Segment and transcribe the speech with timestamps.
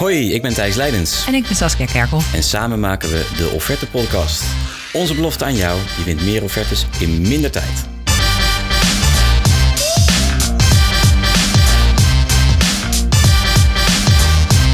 [0.00, 1.26] Hoi, ik ben Thijs Leidens.
[1.26, 2.20] En ik ben Saskia Kerkel.
[2.34, 4.44] En samen maken we de Offerte Podcast.
[4.92, 7.88] Onze belofte aan jou, je wint meer offertes in minder tijd.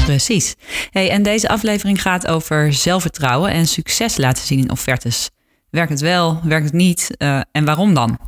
[0.05, 0.55] Precies.
[0.91, 5.29] Hey, en deze aflevering gaat over zelfvertrouwen en succes laten zien in offertes.
[5.69, 8.19] Werkt het wel, werkt het niet uh, en waarom dan?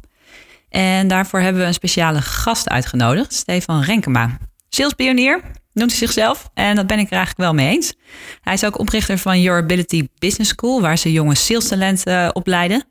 [0.70, 4.38] En daarvoor hebben we een speciale gast uitgenodigd, Stefan Renkema.
[4.70, 5.42] Salespionier,
[5.74, 6.50] noemt hij zichzelf.
[6.54, 7.94] En dat ben ik er eigenlijk wel mee eens.
[8.42, 12.84] Hij is ook oprichter van Your Ability Business School, waar ze jonge salestalenten uh, opleiden.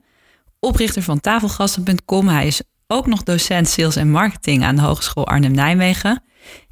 [0.61, 2.29] Oprichter van tafelgasten.com.
[2.29, 6.23] Hij is ook nog docent sales en marketing aan de Hogeschool Arnhem-Nijmegen.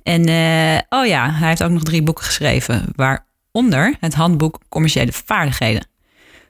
[0.03, 5.13] En uh, oh ja, hij heeft ook nog drie boeken geschreven, waaronder het handboek Commerciële
[5.13, 5.87] Vaardigheden.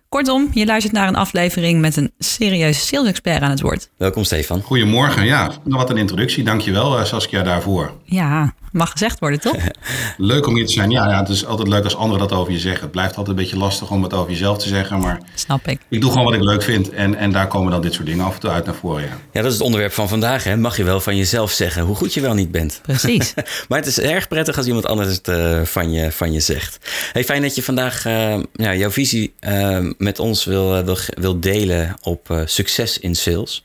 [0.08, 3.90] Kortom, je luistert naar een aflevering met een serieuze sales-expert aan het woord.
[3.96, 4.62] Welkom Stefan.
[4.62, 5.50] Goedemorgen, ja.
[5.64, 6.44] Wat een introductie.
[6.44, 7.92] Dankjewel Saskia daarvoor.
[8.04, 9.56] Ja, mag gezegd worden, toch?
[10.16, 10.90] leuk om hier te zijn.
[10.90, 12.82] Ja, ja, het is altijd leuk als anderen dat over je zeggen.
[12.82, 15.20] Het blijft altijd een beetje lastig om het over jezelf te zeggen, maar...
[15.34, 15.80] Snap ik.
[15.88, 18.24] Ik doe gewoon wat ik leuk vind en, en daar komen dan dit soort dingen
[18.24, 19.18] af en toe uit naar voren, ja.
[19.32, 20.56] Ja, dat is het onderwerp van vandaag, hè.
[20.56, 22.80] Mag je wel van jezelf zeggen hoe goed je wel niet bent.
[22.82, 23.34] Precies.
[23.68, 26.78] maar het is erg prettig als iemand anders het uh, van, je, van je zegt.
[27.12, 31.40] Hey, fijn dat je vandaag uh, ja, jouw visie uh, met ons wil, wil, wil
[31.40, 33.64] delen op succes in sales.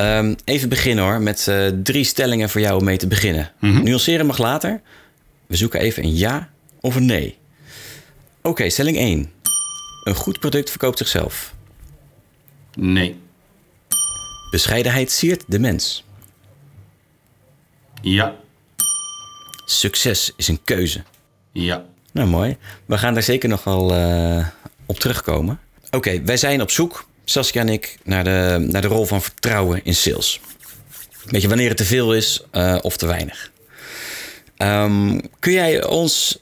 [0.00, 3.52] Um, even beginnen hoor, met uh, drie stellingen voor jou om mee te beginnen.
[3.60, 3.84] Mm -hmm.
[3.84, 4.80] Nuanceren mag later.
[5.46, 7.36] We zoeken even een ja of een nee.
[8.38, 9.30] Oké, okay, stelling 1.
[10.04, 11.54] Een goed product verkoopt zichzelf.
[12.74, 13.16] Nee.
[14.50, 16.04] Bescheidenheid siert de mens.
[18.02, 18.36] Ja.
[19.64, 21.02] Succes is een keuze.
[21.52, 21.84] Ja.
[22.12, 22.56] Nou, mooi.
[22.86, 24.46] We gaan daar zeker nog wel uh,
[24.86, 25.60] op terugkomen.
[25.86, 29.22] Oké, okay, wij zijn op zoek Saskia en ik naar de, naar de rol van
[29.22, 30.40] vertrouwen in sales.
[31.24, 33.50] Weet je, wanneer het te veel is uh, of te weinig.
[34.58, 36.38] Um, kun jij ons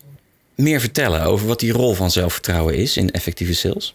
[0.54, 3.94] meer vertellen over wat die rol van zelfvertrouwen is in effectieve sales?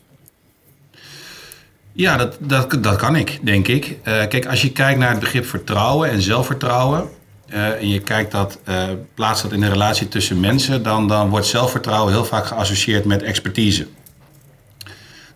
[1.94, 3.85] Ja, dat, dat, dat kan ik, denk ik.
[3.85, 7.09] Uh, kijk, als je kijkt naar het begrip vertrouwen en zelfvertrouwen.
[7.53, 8.59] Uh, en je kijkt dat,
[9.13, 13.23] plaatst dat in een relatie tussen mensen, dan, dan wordt zelfvertrouwen heel vaak geassocieerd met
[13.23, 13.88] expertise.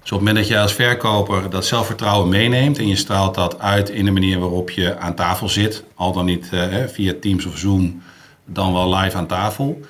[0.05, 3.59] Dus op het moment dat je als verkoper dat zelfvertrouwen meeneemt en je straalt dat
[3.59, 7.45] uit in de manier waarop je aan tafel zit, al dan niet uh, via Teams
[7.45, 8.01] of Zoom,
[8.45, 9.81] dan wel live aan tafel,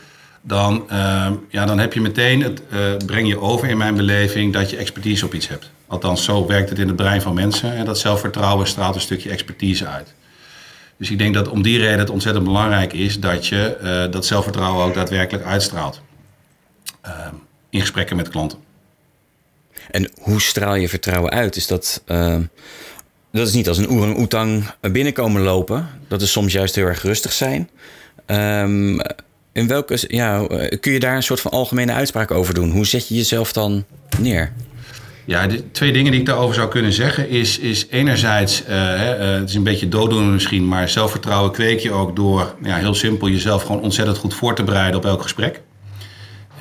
[0.41, 4.53] dan, uh, ja, dan heb je meteen het, uh, breng je over in mijn beleving
[4.53, 5.71] dat je expertise op iets hebt.
[5.87, 9.29] Althans, zo werkt het in het brein van mensen en dat zelfvertrouwen straalt een stukje
[9.29, 10.13] expertise uit.
[10.97, 14.85] Dus ik denk dat om die reden het ontzettend belangrijk is dat je dat zelfvertrouwen
[14.85, 16.01] ook daadwerkelijk uitstraalt
[17.69, 18.64] in gesprekken met klanten.
[19.91, 21.55] En hoe straal je vertrouwen uit?
[21.55, 22.37] Is dat, uh,
[23.31, 25.89] dat is niet als een orang-oetang binnenkomen lopen.
[26.07, 27.69] Dat is soms juist heel erg rustig zijn.
[28.27, 29.01] Um,
[29.53, 30.47] in welke, ja,
[30.79, 32.71] kun je daar een soort van algemene uitspraak over doen?
[32.71, 33.85] Hoe zet je jezelf dan
[34.19, 34.51] neer?
[35.25, 39.33] Ja, de twee dingen die ik daarover zou kunnen zeggen is, is enerzijds, uh, uh,
[39.39, 43.29] het is een beetje dooddoener misschien, maar zelfvertrouwen kweek je ook door ja, heel simpel
[43.29, 45.61] jezelf gewoon ontzettend goed voor te bereiden op elk gesprek.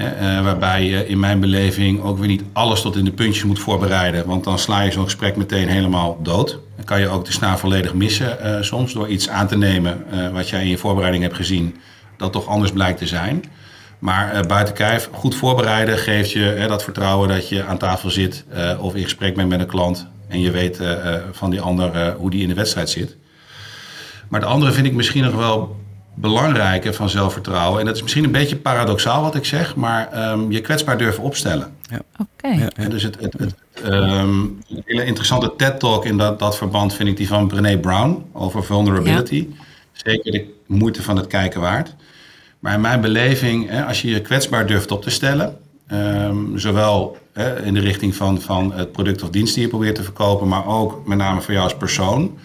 [0.00, 3.58] Uh, waarbij je in mijn beleving ook weer niet alles tot in de puntjes moet
[3.58, 4.26] voorbereiden.
[4.26, 6.58] Want dan sla je zo'n gesprek meteen helemaal dood.
[6.76, 10.04] Dan kan je ook de snaar volledig missen uh, soms door iets aan te nemen
[10.12, 11.76] uh, wat jij in je voorbereiding hebt gezien.
[12.16, 13.44] Dat toch anders blijkt te zijn.
[13.98, 18.44] Maar buiten kijf, goed voorbereiden geeft je dat vertrouwen dat je aan tafel zit
[18.78, 20.06] of in gesprek bent met een klant.
[20.28, 20.80] En je weet
[21.32, 23.16] van die ander hoe die in de wedstrijd zit.
[24.28, 25.76] Maar de andere vind ik misschien nog wel
[26.14, 27.80] belangrijke van zelfvertrouwen.
[27.80, 31.22] En dat is misschien een beetje paradoxaal wat ik zeg, maar um, je kwetsbaar durven
[31.22, 31.72] opstellen.
[31.90, 32.00] Ja.
[32.12, 32.28] Oké.
[32.36, 32.70] Okay.
[32.76, 33.54] Ja, dus het, het, het
[33.84, 38.24] um, een hele interessante TED-talk in dat, dat verband vind ik die van Brené Brown
[38.32, 39.48] over vulnerability.
[39.50, 39.64] Ja.
[39.92, 41.94] Zeker de moeite van het kijken waard.
[42.58, 45.58] Maar in mijn beleving, hè, als je je kwetsbaar durft op te stellen,
[45.92, 49.94] um, zowel hè, in de richting van, van het product of dienst die je probeert
[49.94, 52.38] te verkopen, maar ook met name voor jou als persoon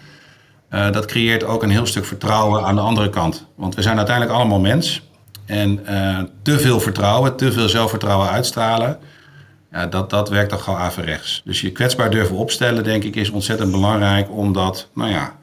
[0.72, 3.46] uh, dat creëert ook een heel stuk vertrouwen aan de andere kant.
[3.56, 5.08] Want we zijn uiteindelijk allemaal mens.
[5.46, 9.00] En uh, te veel vertrouwen, te veel zelfvertrouwen uitstralen,
[9.72, 11.42] ja, dat, dat werkt toch gewoon averechts.
[11.46, 15.38] Dus je kwetsbaar durven opstellen, denk ik, is ontzettend belangrijk om dat, nou ja,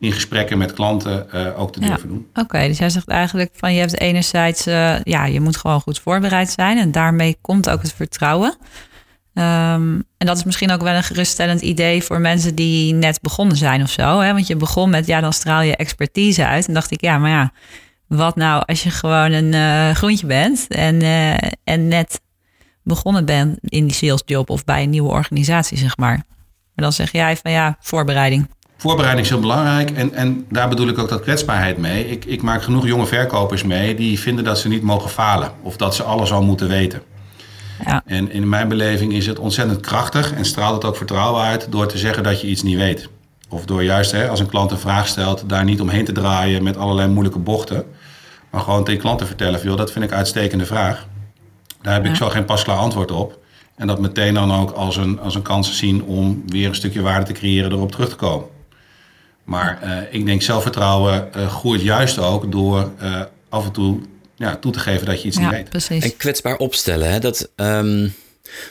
[0.00, 1.86] in gesprekken met klanten uh, ook te ja.
[1.86, 2.26] durven doen.
[2.30, 4.64] Oké, okay, dus jij zegt eigenlijk van je hebt enerzijds,
[5.02, 8.56] ja, je moet gewoon goed voorbereid zijn en daarmee komt ook het vertrouwen.
[9.34, 13.56] Um, en dat is misschien ook wel een geruststellend idee voor mensen die net begonnen
[13.56, 14.20] zijn of zo.
[14.20, 14.32] Hè?
[14.32, 16.66] Want je begon met, ja, dan straal je expertise uit.
[16.68, 17.52] En dacht ik, ja, maar ja,
[18.06, 22.20] wat nou als je gewoon een uh, groentje bent en, uh, en net
[22.82, 26.16] begonnen bent in die salesjob of bij een nieuwe organisatie, zeg maar.
[26.74, 28.48] Maar dan zeg jij van ja, voorbereiding.
[28.76, 32.10] Voorbereiding is heel belangrijk en, en daar bedoel ik ook dat kwetsbaarheid mee.
[32.10, 35.76] Ik, ik maak genoeg jonge verkopers mee die vinden dat ze niet mogen falen of
[35.76, 37.02] dat ze alles al moeten weten.
[37.84, 38.02] Ja.
[38.06, 41.86] En in mijn beleving is het ontzettend krachtig en straalt het ook vertrouwen uit door
[41.86, 43.08] te zeggen dat je iets niet weet.
[43.48, 46.62] Of door juist hè, als een klant een vraag stelt, daar niet omheen te draaien
[46.62, 47.84] met allerlei moeilijke bochten.
[48.50, 51.06] Maar gewoon tegen klant te vertellen: van, joh, dat vind ik een uitstekende vraag.
[51.82, 53.40] Daar heb ik zo geen pasklaar antwoord op.
[53.76, 57.02] En dat meteen dan ook als een, als een kans zien om weer een stukje
[57.02, 58.46] waarde te creëren erop terug te komen.
[59.44, 64.00] Maar uh, ik denk zelfvertrouwen uh, groeit juist ook door uh, af en toe
[64.36, 65.68] ja, toe te geven dat je iets ja, niet weet.
[65.68, 66.04] Precies.
[66.04, 67.18] En kwetsbaar opstellen, hè?
[67.18, 68.14] dat um,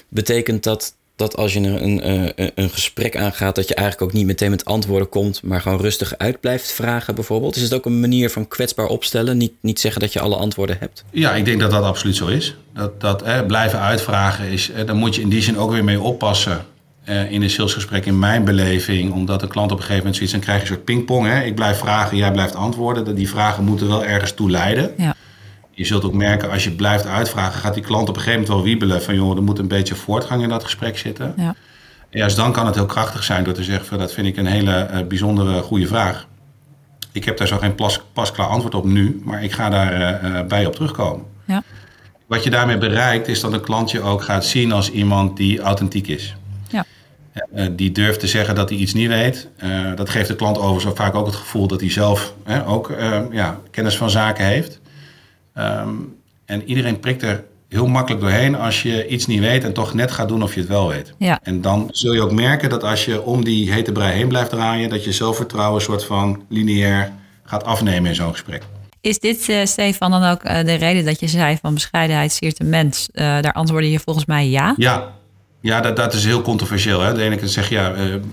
[0.08, 4.26] betekent dat, dat als je een, een, een gesprek aangaat, dat je eigenlijk ook niet
[4.26, 7.56] meteen met antwoorden komt, maar gewoon rustig uit blijft vragen, bijvoorbeeld.
[7.56, 9.38] Is het ook een manier van kwetsbaar opstellen?
[9.38, 11.04] Niet, niet zeggen dat je alle antwoorden hebt?
[11.12, 12.56] Ja, ik denk dat dat absoluut zo is.
[12.74, 15.84] Dat, dat eh, blijven uitvragen is, eh, daar moet je in die zin ook weer
[15.84, 16.66] mee oppassen.
[17.10, 20.34] Uh, in een salesgesprek, in mijn beleving, omdat de klant op een gegeven moment zoiets,
[20.34, 21.28] dan krijg je een soort pingpong.
[21.28, 21.44] Hè?
[21.44, 23.16] Ik blijf vragen, jij blijft antwoorden.
[23.16, 24.94] Die vragen moeten wel ergens toe leiden.
[24.98, 25.16] Ja.
[25.82, 28.58] Je zult ook merken, als je blijft uitvragen, gaat die klant op een gegeven moment
[28.58, 31.34] wel wiebelen van joh, er moet een beetje voortgang in dat gesprek zitten.
[31.38, 31.56] Ja.
[32.10, 34.38] En juist dan kan het heel krachtig zijn door te zeggen van dat vind ik
[34.38, 36.28] een hele uh, bijzondere goede vraag.
[37.12, 40.42] Ik heb daar zo geen pas, pasklaar antwoord op nu, maar ik ga daar uh,
[40.48, 41.26] bij op terugkomen.
[41.46, 41.64] Ja.
[42.28, 45.60] Wat je daarmee bereikt is dat een klant je ook gaat zien als iemand die
[45.60, 46.36] authentiek is.
[46.70, 46.86] Ja.
[47.56, 49.48] Uh, die durft te zeggen dat hij iets niet weet.
[49.96, 52.34] Dat geeft de klant overigens vaak ook het gevoel dat hij zelf
[52.66, 52.94] ook
[53.32, 54.81] ja, kennis van zaken heeft.
[55.58, 56.16] Um,
[56.46, 60.12] en iedereen prikt er heel makkelijk doorheen als je iets niet weet en toch net
[60.12, 61.14] gaat doen of je het wel weet.
[61.18, 61.40] Ja.
[61.44, 64.50] En dan zul je ook merken dat als je om die hete brei heen blijft
[64.50, 67.12] draaien, dat je zelfvertrouwen een soort van lineair
[67.44, 68.64] gaat afnemen in zo'n gesprek.
[69.02, 72.58] Is dit, uh, Stefan, dan ook uh, de reden dat je zei van bescheidenheid siert
[72.58, 73.10] de mens?
[73.14, 74.74] Uh, daar antwoordde je volgens mij ja.
[74.78, 75.14] Ja,
[75.62, 77.02] ja dat, dat is heel controversieel.
[77.02, 77.14] Hè?
[77.14, 77.76] De ene keer zeg je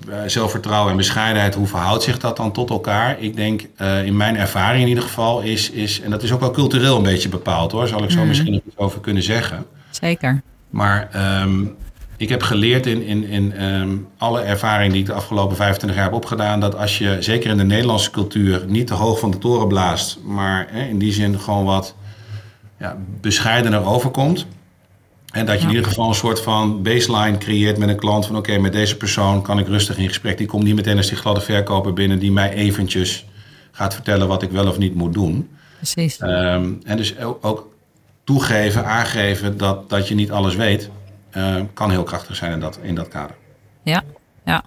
[0.06, 3.20] ja, zelfvertrouwen en bescheidenheid, hoe verhoudt zich dat dan tot elkaar?
[3.20, 3.62] Ik denk,
[4.04, 7.02] in mijn ervaring in ieder geval, is, is, en dat is ook wel cultureel een
[7.02, 8.28] beetje bepaald hoor, zal ik zo mm.
[8.28, 9.66] misschien nog iets over kunnen zeggen.
[9.90, 10.42] Zeker.
[10.70, 11.08] Maar
[11.42, 11.76] um,
[12.18, 16.08] ik heb geleerd in, in, in um, alle ervaring die ik de afgelopen 25 jaar
[16.08, 19.38] heb opgedaan, dat als je zeker in de Nederlandse cultuur niet te hoog van de
[19.38, 21.94] toren blaast, maar hè, in die zin gewoon wat
[22.78, 24.46] ja, bescheidener overkomt.
[25.32, 28.36] En dat je in ieder geval een soort van baseline creëert met een klant van
[28.36, 30.38] oké, okay, met deze persoon kan ik rustig in gesprek.
[30.38, 33.26] Die komt niet meteen als die gladde verkoper binnen die mij eventjes
[33.70, 35.48] gaat vertellen wat ik wel of niet moet doen.
[35.76, 36.20] Precies.
[36.20, 37.68] Um, en dus ook,
[38.24, 40.90] toegeven, aangeven dat, dat je niet alles weet.
[41.36, 43.36] Uh, kan heel krachtig zijn in dat, in dat kader.
[43.82, 44.02] Ja,
[44.44, 44.62] ja.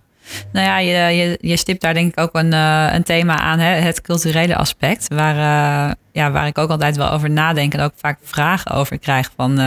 [0.51, 3.59] Nou ja, je, je, je stipt daar denk ik ook een, uh, een thema aan,
[3.59, 3.69] hè?
[3.69, 5.07] het culturele aspect.
[5.07, 8.99] Waar, uh, ja, waar ik ook altijd wel over nadenk en ook vaak vragen over
[8.99, 9.59] krijg van,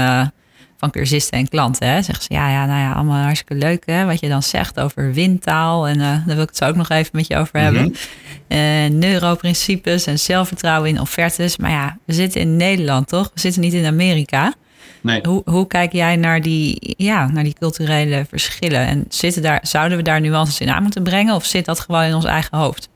[0.85, 1.89] van cursisten en klanten.
[1.89, 2.03] Hè?
[2.03, 4.05] Zeggen ze, ja, ja, nou ja, allemaal hartstikke leuk hè?
[4.05, 5.89] wat je dan zegt over windtaal.
[5.89, 7.83] En daar wil ik het zo ook nog even met je over hebben.
[7.83, 7.95] Mm
[8.49, 8.99] -hmm.
[8.99, 11.57] neuroprincipes en zelfvertrouwen in offertes.
[11.57, 13.31] Maar ja, we zitten in Nederland toch?
[13.35, 14.55] We zitten niet in Amerika.
[15.01, 15.21] Nee.
[15.23, 18.87] Hoe, hoe kijk jij naar die, ja, naar die culturele verschillen?
[18.87, 21.35] En zitten daar, zouden we daar nuances in aan moeten brengen?
[21.35, 22.89] Of zit dat gewoon in ons eigen hoofd?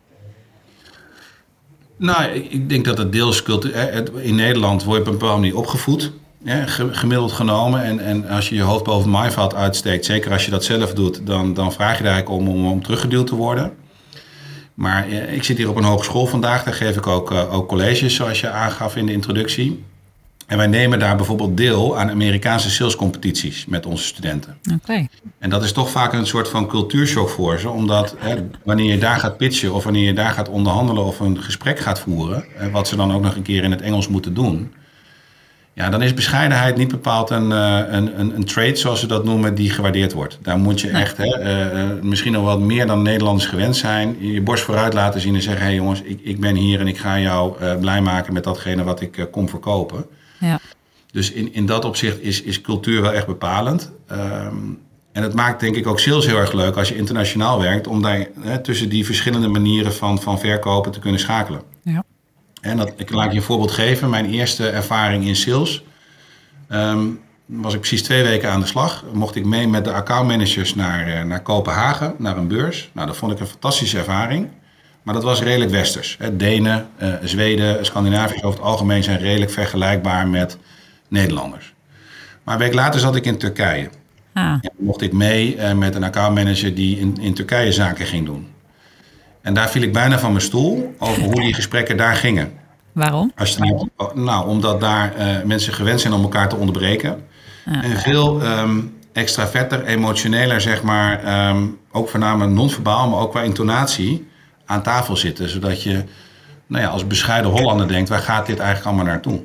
[1.96, 3.74] Nou, ik denk dat het deels cultuur...
[4.22, 6.12] In Nederland word je op een bepaalde manier opgevoed.
[6.44, 7.84] Ja, gemiddeld genomen.
[7.84, 10.04] En, en als je je hoofd boven het maaiveld uitsteekt...
[10.04, 11.26] zeker als je dat zelf doet...
[11.26, 13.72] dan, dan vraag je daar eigenlijk om, om, om teruggeduwd te worden.
[14.74, 16.64] Maar ik zit hier op een hogeschool vandaag.
[16.64, 19.84] Daar geef ik ook, uh, ook colleges, zoals je aangaf in de introductie.
[20.46, 24.56] En wij nemen daar bijvoorbeeld deel aan Amerikaanse salescompetities met onze studenten.
[24.82, 25.08] Okay.
[25.38, 27.70] En dat is toch vaak een soort van cultuurshock voor ze.
[27.70, 31.42] Omdat hè, wanneer je daar gaat pitchen of wanneer je daar gaat onderhandelen of een
[31.42, 32.44] gesprek gaat voeren.
[32.54, 34.72] Hè, wat ze dan ook nog een keer in het Engels moeten doen.
[35.78, 39.54] Ja, dan is bescheidenheid niet bepaald een, een, een, een trait, zoals ze dat noemen,
[39.54, 40.38] die gewaardeerd wordt.
[40.42, 41.26] Daar moet je echt hè,
[41.72, 44.16] uh, misschien nog wat meer dan Nederlanders gewend zijn.
[44.20, 46.86] Je borst vooruit laten zien en zeggen: hé hey jongens, ik, ik ben hier en
[46.86, 50.06] ik ga jou uh, blij maken met datgene wat ik uh, kom verkopen.
[50.40, 50.60] Ja.
[51.12, 53.92] Dus in, in dat opzicht is, is cultuur wel echt bepalend.
[54.12, 54.78] Um,
[55.12, 58.02] en het maakt denk ik ook sales heel erg leuk als je internationaal werkt, om
[58.02, 61.60] daar hè, tussen die verschillende manieren van, van verkopen te kunnen schakelen.
[62.60, 64.10] En dat, ik laat je een voorbeeld geven.
[64.10, 65.82] Mijn eerste ervaring in sales.
[66.70, 69.04] Um, was ik precies twee weken aan de slag.
[69.12, 72.90] Mocht ik mee met de accountmanagers naar, naar Kopenhagen, naar een beurs.
[72.92, 74.48] Nou, dat vond ik een fantastische ervaring.
[75.02, 76.16] Maar dat was redelijk westers.
[76.18, 76.36] Hè.
[76.36, 80.58] Denen, uh, Zweden, Scandinaviërs over het algemeen zijn redelijk vergelijkbaar met
[81.08, 81.74] Nederlanders.
[82.44, 83.90] Maar een week later zat ik in Turkije.
[84.32, 84.44] Ah.
[84.44, 88.48] En mocht ik mee uh, met een accountmanager die in, in Turkije zaken ging doen.
[89.48, 92.52] En daar viel ik bijna van mijn stoel over hoe die gesprekken daar gingen.
[92.92, 93.32] Waarom?
[93.36, 93.58] Als je
[93.96, 97.26] nou, nou, omdat daar uh, mensen gewend zijn om elkaar te onderbreken.
[97.64, 101.48] En veel um, extraverter, emotioneler, zeg maar.
[101.48, 104.28] Um, ook voornamelijk non-verbaal, maar ook qua intonatie
[104.66, 105.48] aan tafel zitten.
[105.48, 106.04] Zodat je
[106.66, 109.40] nou ja, als bescheiden Hollander denkt, waar gaat dit eigenlijk allemaal naartoe?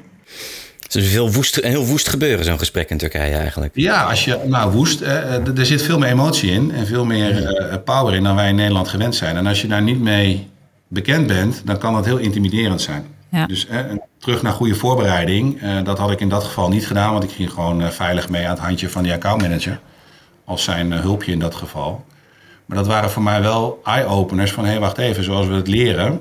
[0.93, 3.71] Het is heel woest, heel woest gebeuren, zo'n gesprek in Turkije eigenlijk.
[3.75, 8.13] Ja, als je, nou woest, er zit veel meer emotie in en veel meer power
[8.13, 9.37] in dan wij in Nederland gewend zijn.
[9.37, 10.47] En als je daar niet mee
[10.87, 13.05] bekend bent, dan kan dat heel intimiderend zijn.
[13.29, 13.45] Ja.
[13.45, 13.67] Dus
[14.19, 17.51] terug naar goede voorbereiding, dat had ik in dat geval niet gedaan, want ik ging
[17.51, 19.79] gewoon veilig mee aan het handje van die accountmanager.
[20.45, 22.05] Als zijn hulpje in dat geval.
[22.65, 25.67] Maar dat waren voor mij wel eye-openers van hé, hey, wacht even, zoals we het
[25.67, 26.19] leren.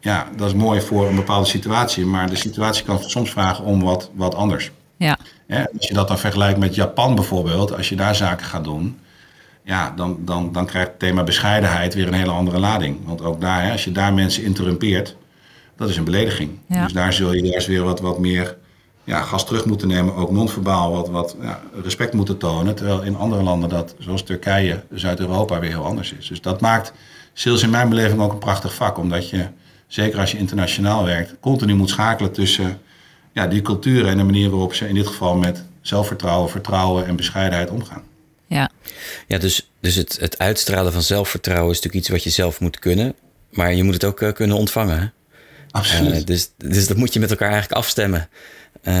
[0.00, 3.82] Ja, dat is mooi voor een bepaalde situatie, maar de situatie kan soms vragen om
[3.82, 4.70] wat, wat anders.
[4.96, 5.18] Ja.
[5.48, 8.98] als je dat dan vergelijkt met Japan bijvoorbeeld, als je daar zaken gaat doen,
[9.62, 12.98] ja, dan, dan, dan krijgt het thema bescheidenheid weer een hele andere lading.
[13.04, 15.16] Want ook daar, hè, als je daar mensen interrumpeert,
[15.76, 16.58] dat is een belediging.
[16.66, 16.82] Ja.
[16.84, 18.56] Dus daar zul je juist weer wat, wat meer
[19.04, 22.74] ja, gas terug moeten nemen, ook non-verbaal wat, wat ja, respect moeten tonen.
[22.74, 26.28] Terwijl in andere landen dat, zoals Turkije, Zuid-Europa, weer heel anders is.
[26.28, 26.92] Dus dat maakt
[27.32, 28.98] sales in mijn beleving ook een prachtig vak.
[28.98, 29.46] Omdat je,
[29.90, 32.80] zeker als je internationaal werkt, continu moet schakelen tussen
[33.32, 37.16] ja, die culturen en de manier waarop ze in dit geval met zelfvertrouwen, vertrouwen en
[37.16, 38.02] bescheidenheid omgaan.
[38.46, 38.70] Ja,
[39.26, 42.78] ja dus, dus het, het uitstralen van zelfvertrouwen is natuurlijk iets wat je zelf moet
[42.78, 43.14] kunnen.
[43.50, 45.12] Maar je moet het ook uh, kunnen ontvangen.
[45.70, 46.20] Absoluut.
[46.20, 48.28] Uh, dus, dus dat moet je met elkaar eigenlijk afstemmen.
[48.82, 48.94] Uh,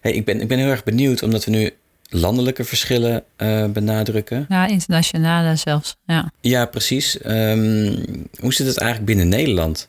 [0.00, 1.70] hey, ik, ben, ik ben heel erg benieuwd, omdat we nu
[2.08, 4.46] landelijke verschillen uh, benadrukken.
[4.48, 5.96] Ja, internationale zelfs.
[6.06, 7.18] Ja, ja precies.
[7.26, 9.88] Um, hoe zit het eigenlijk binnen Nederland?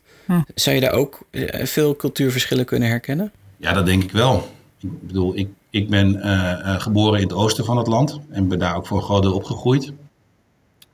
[0.56, 1.20] Zou je daar ook
[1.64, 3.32] veel cultuurverschillen kunnen herkennen?
[3.58, 4.52] Ja, dat denk ik wel.
[4.80, 8.60] Ik bedoel, ik, ik ben uh, geboren in het oosten van het land en ben
[8.60, 9.94] daar ook voor een groot deel opgegroeid.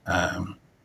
[0.07, 0.39] Uh,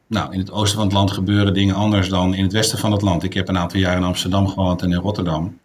[0.06, 2.92] nou, in het oosten van het land gebeuren dingen anders dan in het westen van
[2.92, 3.22] het land.
[3.22, 5.58] Ik heb een aantal jaar in Amsterdam gewoond en in Rotterdam.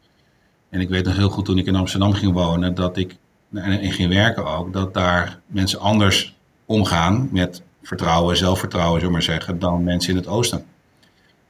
[0.70, 3.16] En ik weet nog heel goed toen ik in Amsterdam ging wonen, dat ik,
[3.54, 9.36] en ging werken ook, dat daar mensen anders omgaan met vertrouwen, zelfvertrouwen, zullen we maar
[9.36, 10.66] zeggen, dan mensen in het oosten.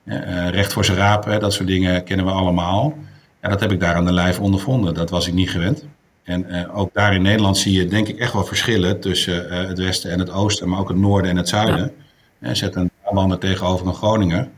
[0.08, 2.98] Uh, recht voor zijn raap, hè, dat soort dingen kennen we allemaal.
[3.42, 4.94] Ja, dat heb ik daar aan de lijf ondervonden.
[4.94, 5.86] Dat was ik niet gewend.
[6.24, 9.78] En uh, ook daar in Nederland zie je denk ik echt wel verschillen tussen het
[9.78, 11.92] westen en het oosten, maar ook het noorden en het zuiden.
[12.40, 12.54] Ja.
[12.54, 14.52] zet een Brabander tegenover een Groningen,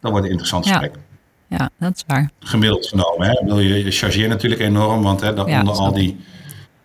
[0.00, 0.94] dan wordt het interessant gesprek.
[0.94, 1.00] Ja.
[1.48, 2.30] Ja, dat is waar.
[2.40, 3.28] Gemiddeld genomen.
[3.28, 3.44] Hè?
[3.44, 6.16] Wil je, je chargeert natuurlijk enorm, want hè, onder al die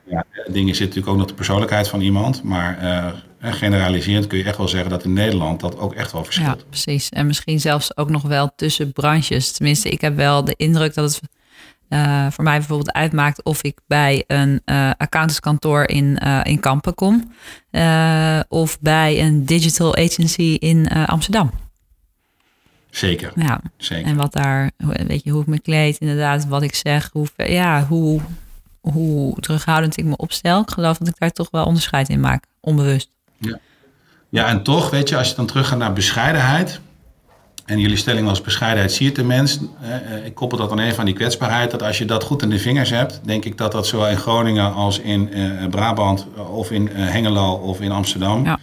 [0.04, 2.44] ja, dingen zit natuurlijk ook nog de persoonlijkheid van iemand.
[2.44, 3.06] Maar uh,
[3.42, 6.60] generaliserend kun je echt wel zeggen dat in Nederland dat ook echt wel verschilt.
[6.60, 7.10] Ja, precies.
[7.10, 9.52] En misschien zelfs ook nog wel tussen branches.
[9.52, 11.22] Tenminste, ik heb wel de indruk dat het
[11.90, 17.34] uh, voor mij bijvoorbeeld uitmaakt of ik bij een uh, accountantskantoor in, in Kampen kom.
[18.48, 21.52] of bij een digital agency in Amsterdam.
[22.90, 23.32] Zeker.
[23.36, 23.62] Ja.
[23.78, 24.06] Zeker.
[24.08, 27.86] En wat daar, weet je, hoe ik me kleed, inderdaad, wat ik zeg, hoe, ja,
[27.88, 28.22] hoe,
[28.82, 30.62] hoe terughoudend ik me opstel.
[30.62, 33.10] Ik geloof dat ik daar toch wel onderscheid in maak, onbewust.
[33.42, 33.60] Ja,
[34.30, 36.80] ja en toch, weet je, als je dan teruggaat naar bescheidenheid.
[37.66, 39.60] En jullie stelling was bescheidenheid zie je de mens.
[39.82, 41.72] Eh, ik koppel dat dan even aan die kwetsbaarheid.
[41.72, 44.18] Dat als je dat goed in de vingers hebt, denk ik dat dat zowel in
[44.18, 48.46] Groningen als in uh, Brabant of in Hengelo of in Amsterdam.
[48.46, 48.60] Ja.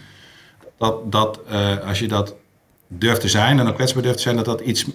[0.77, 1.39] Dat, dat
[1.85, 2.35] als je dat
[2.87, 4.85] durft te zijn en ook kwetsbaar durft te zijn, dat dat iets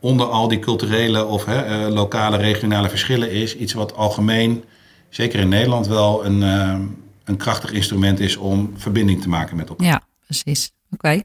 [0.00, 1.46] onder al die culturele of
[1.88, 3.56] lokale, regionale verschillen is.
[3.56, 4.64] Iets wat algemeen,
[5.08, 6.42] zeker in Nederland, wel een,
[7.24, 9.86] een krachtig instrument is om verbinding te maken met elkaar.
[9.86, 10.70] Ja, precies.
[10.90, 11.22] Oké.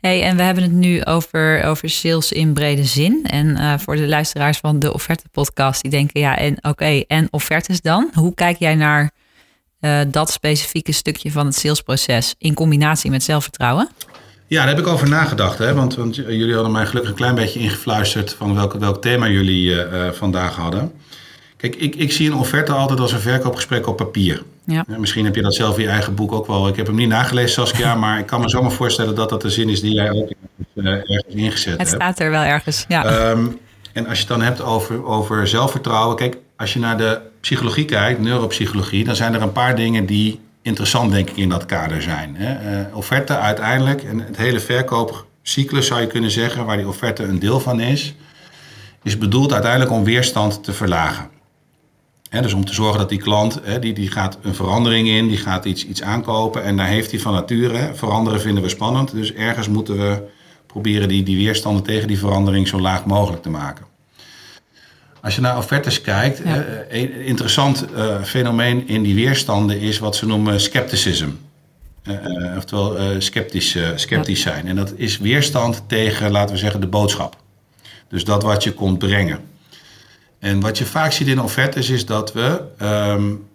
[0.00, 3.24] Hey, en we hebben het nu over, over sales in brede zin.
[3.24, 7.80] En voor de luisteraars van de offerte podcast, die denken ja, en oké, en offertes
[7.80, 8.10] dan?
[8.12, 9.10] Hoe kijk jij naar
[10.08, 13.88] dat specifieke stukje van het salesproces in combinatie met zelfvertrouwen?
[14.50, 15.58] Ja, daar heb ik over nagedacht.
[15.58, 15.74] Hè?
[15.74, 19.70] Want, want, jullie hadden mij gelukkig een klein beetje ingefluisterd van welk, welk thema jullie
[19.70, 20.92] uh, vandaag hadden.
[21.56, 24.42] Kijk, ik, ik zie een offerte altijd als een verkoopgesprek op papier.
[24.70, 24.84] Ja.
[24.86, 26.68] misschien heb je dat zelf in je eigen boek ook wel.
[26.68, 29.50] Ik heb hem niet nagelezen, Saskia, maar ik kan me zomaar voorstellen dat dat de
[29.50, 30.30] zin is die jij ook
[30.74, 31.78] ergens ingezet hebt.
[31.78, 33.30] Het staat er wel ergens, ja.
[33.30, 33.58] Um,
[33.92, 36.16] en als je het dan hebt over, over zelfvertrouwen.
[36.16, 40.40] Kijk, als je naar de psychologie kijkt, neuropsychologie, dan zijn er een paar dingen die
[40.62, 42.36] interessant, denk ik, in dat kader zijn.
[42.36, 42.80] Hè.
[42.80, 47.38] Uh, offerte uiteindelijk, en het hele verkoopcyclus zou je kunnen zeggen, waar die offerte een
[47.38, 48.14] deel van is,
[49.02, 51.28] is bedoeld uiteindelijk om weerstand te verlagen.
[52.30, 55.64] Dus om te zorgen dat die klant, die, die gaat een verandering in, die gaat
[55.64, 59.68] iets, iets aankopen en daar heeft hij van nature, veranderen vinden we spannend, dus ergens
[59.68, 60.22] moeten we
[60.66, 63.84] proberen die, die weerstanden tegen die verandering zo laag mogelijk te maken.
[65.22, 66.56] Als je naar offertes kijkt, ja.
[66.56, 71.28] uh, een interessant uh, fenomeen in die weerstanden is wat ze noemen scepticism.
[72.02, 72.16] Uh,
[72.56, 74.66] oftewel sceptisch, sceptisch zijn.
[74.66, 77.36] En dat is weerstand tegen, laten we zeggen, de boodschap.
[78.08, 79.40] Dus dat wat je komt brengen.
[80.40, 83.48] En wat je vaak ziet in offertes is dat we um,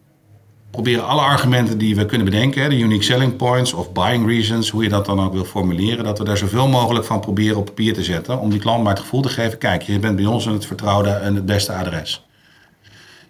[0.72, 4.84] proberen alle argumenten die we kunnen bedenken, de unique selling points of buying reasons, hoe
[4.84, 7.94] je dat dan ook wil formuleren, dat we daar zoveel mogelijk van proberen op papier
[7.94, 8.40] te zetten.
[8.40, 10.66] Om die klant maar het gevoel te geven: kijk, je bent bij ons een het
[10.66, 12.26] vertrouwde en het beste adres.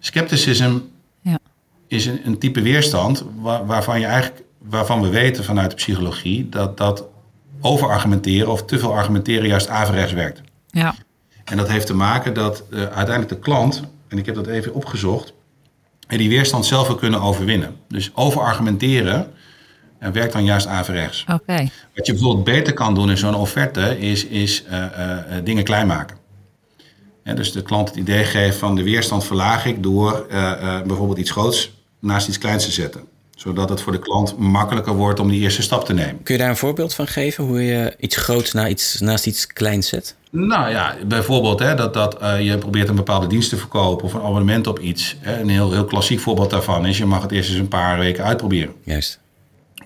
[0.00, 0.78] Skepticism
[1.20, 1.38] ja.
[1.86, 3.24] is een, een, type weerstand
[3.66, 7.04] waarvan, je eigenlijk, waarvan we weten vanuit de psychologie dat dat
[7.60, 10.40] overargumenteren of te veel argumenteren juist averechts werkt.
[10.66, 10.94] Ja.
[11.46, 14.74] En dat heeft te maken dat uh, uiteindelijk de klant, en ik heb dat even
[14.74, 15.32] opgezocht,
[16.06, 17.76] en die weerstand zelf wil kunnen overwinnen.
[17.88, 19.30] Dus overargumenteren
[19.98, 21.24] en werkt dan juist averechts.
[21.32, 21.68] Oké.
[21.94, 25.86] Wat je bijvoorbeeld beter kan doen in zo'n offerte is, is uh, uh, dingen klein
[25.86, 26.16] maken.
[27.22, 30.26] dus de klant het idee geeft van de weerstand verlaag ik door
[30.86, 35.20] bijvoorbeeld iets groots naast iets kleins te zetten zodat het voor de klant makkelijker wordt
[35.20, 36.22] om die eerste stap te nemen.
[36.22, 39.46] Kun je daar een voorbeeld van geven hoe je iets groots na iets, naast iets
[39.46, 40.16] kleins zet?
[40.30, 44.14] Nou ja, bijvoorbeeld hè, dat, dat uh, je probeert een bepaalde dienst te verkopen of
[44.14, 45.16] een abonnement op iets.
[45.20, 45.40] Hè.
[45.40, 48.24] Een heel, heel klassiek voorbeeld daarvan is je mag het eerst eens een paar weken
[48.24, 48.72] uitproberen.
[48.84, 49.18] Juist.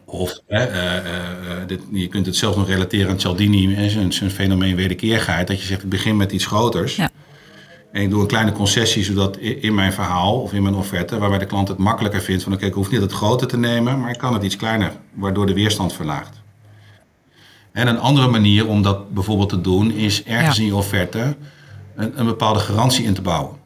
[0.05, 4.77] Of hè, uh, uh, dit, je kunt het zelfs nog relateren aan Cialdini, zijn fenomeen
[4.77, 5.47] wederkeerigheid.
[5.47, 6.97] Dat je zegt, ik begin met iets groters.
[6.97, 7.11] Ja.
[7.93, 11.39] En ik doe een kleine concessie zodat in mijn verhaal of in mijn offerte, waarbij
[11.39, 14.11] de klant het makkelijker vindt van oké, ik hoef niet het grote te nemen, maar
[14.11, 16.41] ik kan het iets kleiner, waardoor de weerstand verlaagt.
[17.73, 21.37] En een andere manier om dat bijvoorbeeld te doen is ergens in je offerte
[21.97, 23.57] een, een, bepaalde garantie in te bouwen.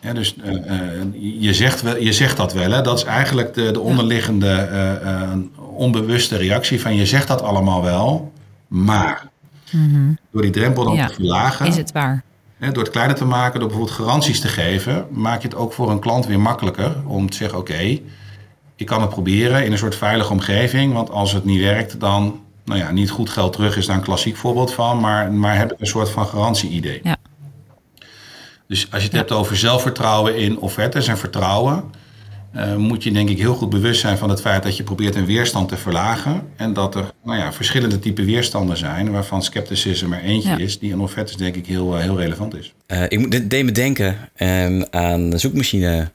[0.00, 2.82] Ja, dus uh, uh, je, zegt wel, je zegt dat wel, hè?
[2.82, 4.68] dat is eigenlijk de, de onderliggende
[5.04, 5.32] uh,
[5.76, 8.32] onbewuste reactie van je zegt dat allemaal wel,
[8.68, 9.28] maar
[9.70, 11.66] mm door die drempel dan te verlagen.
[11.66, 12.22] Is het waar?
[12.60, 15.90] Door het kleiner te maken, door bijvoorbeeld garanties te geven, maak je het ook voor
[15.90, 17.98] een klant weer makkelijker om te zeggen: Oké,
[18.76, 20.92] ik kan het proberen in een soort veilige omgeving.
[20.92, 24.02] Want als het niet werkt, dan, nou ja, niet goed geld terug is daar een
[24.02, 27.00] klassiek voorbeeld van, maar, maar heb ik een soort van garantie-idee.
[27.02, 27.16] Ja.
[28.66, 31.84] Dus als je het hebt over zelfvertrouwen in offertes en vertrouwen,
[32.56, 35.14] uh, moet je denk ik heel goed bewust zijn van het feit dat je probeert
[35.14, 36.42] een weerstand te verlagen.
[36.56, 40.92] En dat er nou ja, verschillende typen weerstanden zijn, waarvan scepticisme er eentje is, die
[40.92, 42.74] in offertes denk ik heel, uh, heel relevant is.
[42.88, 46.10] Uh, ik deed me denken um, aan zoekmachine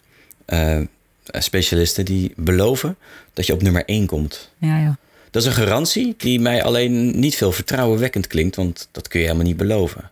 [1.31, 2.97] specialisten die beloven
[3.33, 4.51] dat je op nummer 1 komt.
[4.57, 4.97] Ja, ja.
[5.31, 9.25] Dat is een garantie die mij alleen niet veel vertrouwenwekkend klinkt, want dat kun je
[9.25, 10.11] helemaal niet beloven.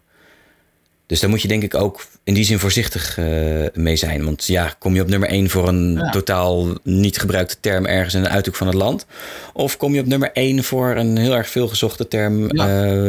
[1.05, 3.25] Dus daar moet je denk ik ook in die zin voorzichtig uh,
[3.73, 4.25] mee zijn.
[4.25, 8.21] Want ja, kom je op nummer 1 voor een totaal niet gebruikte term ergens in
[8.21, 9.05] de uithoek van het land?
[9.53, 12.61] Of kom je op nummer 1 voor een heel erg veel gezochte term uh,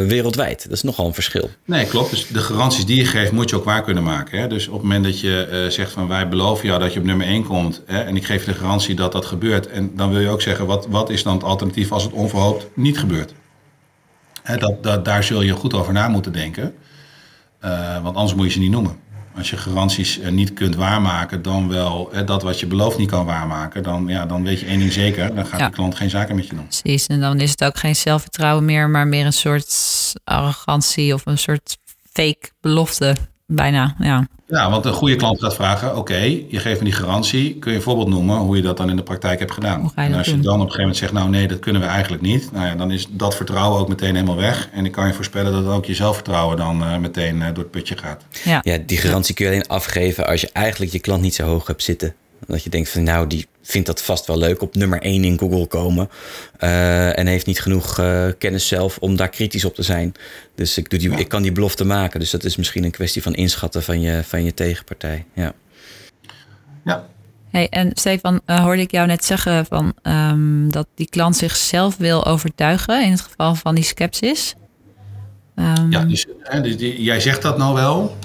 [0.06, 0.62] wereldwijd?
[0.62, 1.50] Dat is nogal een verschil.
[1.64, 2.10] Nee, klopt.
[2.10, 4.38] Dus de garanties die je geeft, moet je ook waar kunnen maken.
[4.38, 4.48] Hè?
[4.48, 7.06] Dus op het moment dat je uh, zegt van wij beloven jou dat je op
[7.06, 7.82] nummer 1 komt.
[7.86, 9.66] Hè, en ik geef je de garantie dat dat gebeurt.
[9.66, 12.66] En dan wil je ook zeggen, wat, wat is dan het alternatief als het onverhoopt
[12.74, 13.34] niet gebeurt?
[14.42, 16.74] Hè, dat, dat, daar zul je goed over na moeten denken.
[17.64, 18.96] Uh, want anders moet je ze niet noemen.
[19.36, 23.10] Als je garanties uh, niet kunt waarmaken, dan wel uh, dat wat je belooft niet
[23.10, 25.68] kan waarmaken, dan, ja, dan weet je één ding zeker, dan gaat ja.
[25.68, 26.66] de klant geen zaken met je doen.
[26.66, 29.74] Precies, en dan is het ook geen zelfvertrouwen meer, maar meer een soort
[30.24, 31.78] arrogantie of een soort
[32.12, 33.16] fake belofte
[33.54, 33.94] bijna.
[33.98, 34.26] Ja.
[34.46, 37.54] Ja, want een goede klant gaat vragen: Oké, je geeft me die garantie.
[37.58, 39.92] Kun je een voorbeeld noemen hoe je dat dan in de praktijk hebt gedaan?
[39.94, 42.22] En als je dan op een gegeven moment zegt: Nou, nee, dat kunnen we eigenlijk
[42.22, 42.52] niet.
[42.52, 44.68] Nou ja, dan is dat vertrouwen ook meteen helemaal weg.
[44.72, 47.70] En ik kan je voorspellen dat ook je zelfvertrouwen dan uh, meteen uh, door het
[47.70, 48.24] putje gaat.
[48.44, 48.60] Ja.
[48.62, 51.66] ja, die garantie kun je alleen afgeven als je eigenlijk je klant niet zo hoog
[51.66, 52.14] hebt zitten.
[52.46, 55.38] Dat je denkt van nou, die vindt dat vast wel leuk op nummer 1 in
[55.38, 56.08] Google komen.
[56.60, 60.14] Uh, en heeft niet genoeg uh, kennis zelf om daar kritisch op te zijn.
[60.54, 61.16] Dus ik, doe die, ja.
[61.16, 62.20] ik kan die belofte maken.
[62.20, 65.24] Dus dat is misschien een kwestie van inschatten van je, van je tegenpartij.
[65.34, 65.52] Ja.
[66.84, 67.06] ja.
[67.50, 71.96] Hey, en Stefan, uh, hoorde ik jou net zeggen van, um, dat die klant zichzelf
[71.96, 74.54] wil overtuigen in het geval van die skepsis.
[75.56, 78.16] Um, ja, dus, hè, dus die, jij zegt dat nou wel.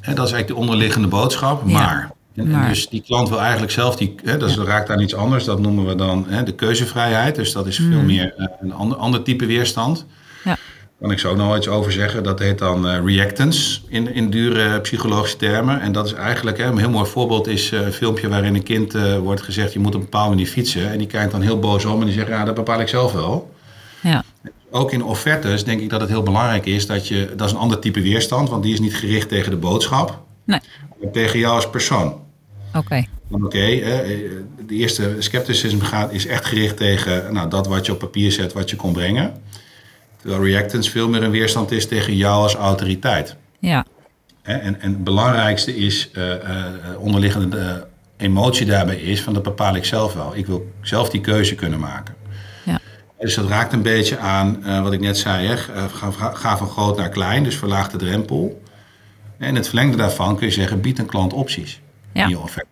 [0.00, 1.62] Hè, dat is eigenlijk de onderliggende boodschap.
[1.66, 1.72] Ja.
[1.72, 2.10] Maar
[2.44, 5.44] dus die klant wil eigenlijk zelf, die, hè, dat raakt aan iets anders.
[5.44, 7.34] Dat noemen we dan hè, de keuzevrijheid.
[7.34, 8.06] Dus dat is veel mm.
[8.06, 10.06] meer uh, een ander, ander type weerstand.
[10.44, 10.56] Ja.
[11.00, 12.22] Kan ik zo nog iets over zeggen.
[12.22, 15.80] Dat heet dan uh, reactance in, in dure psychologische termen.
[15.80, 18.62] En dat is eigenlijk, hè, een heel mooi voorbeeld is uh, een filmpje waarin een
[18.62, 19.72] kind wordt gezegd...
[19.72, 20.90] je moet op een bepaalde manier fietsen.
[20.90, 23.12] En die kijkt dan heel boos om en die zegt, ja, dat bepaal ik zelf
[23.12, 23.54] wel.
[24.02, 24.24] Ja.
[24.70, 27.32] Ook in offertes denk ik dat het heel belangrijk is dat je...
[27.36, 30.22] Dat is een ander type weerstand, want die is niet gericht tegen de boodschap.
[30.44, 30.60] Nee.
[31.00, 32.24] Maar tegen jou als persoon.
[32.76, 33.04] Oké.
[33.30, 33.80] Oké, okay,
[34.66, 38.52] de eerste scepticisme gaat, is echt gericht tegen nou, dat wat je op papier zet,
[38.52, 39.34] wat je kon brengen.
[40.20, 43.36] Terwijl reactance veel meer een weerstand is tegen jou als autoriteit.
[43.58, 43.84] Ja.
[44.42, 46.64] En, en het belangrijkste is, uh, uh,
[46.98, 47.86] onderliggende
[48.16, 50.36] emotie daarbij is, van dat bepaal ik zelf wel.
[50.36, 52.14] Ik wil zelf die keuze kunnen maken.
[52.64, 52.80] Ja.
[53.18, 55.56] Dus dat raakt een beetje aan wat ik net zei, hè?
[55.56, 58.62] Ga, ga, van groot naar klein, dus verlaag de drempel.
[59.38, 61.80] En het verlengde daarvan kun je zeggen, bied een klant opties
[62.16, 62.38] ja.
[62.38, 62.68] offerte.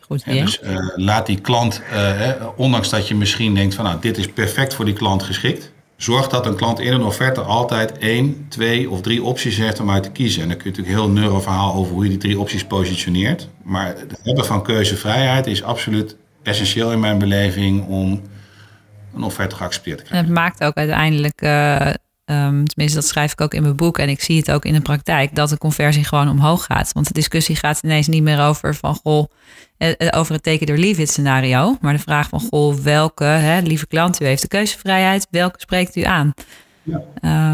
[0.00, 0.24] Goed.
[0.24, 4.28] Dus uh, laat die klant, uh, ondanks dat je misschien denkt van nou, dit is
[4.28, 5.72] perfect voor die klant geschikt.
[5.96, 9.90] Zorg dat een klant in een offerte altijd één, twee of drie opties heeft om
[9.90, 10.42] uit te kiezen.
[10.42, 13.48] En dan kun je natuurlijk heel neuroverhaal over hoe je die drie opties positioneert.
[13.62, 18.22] Maar het hebben van keuzevrijheid is absoluut essentieel in mijn beleving om
[19.14, 20.28] een offerte geaccepteerd te krijgen.
[20.28, 21.90] En het maakt ook uiteindelijk uh,
[22.24, 24.72] Um, tenminste, dat schrijf ik ook in mijn boek en ik zie het ook in
[24.72, 26.92] de praktijk, dat de conversie gewoon omhoog gaat.
[26.92, 29.30] Want de discussie gaat ineens niet meer over van goh,
[29.76, 33.24] eh, eh, over het teken door leave it scenario, maar de vraag van goh, welke,
[33.24, 36.32] hè, lieve klant, u heeft de keuzevrijheid, welke spreekt u aan?
[36.82, 37.02] Ja.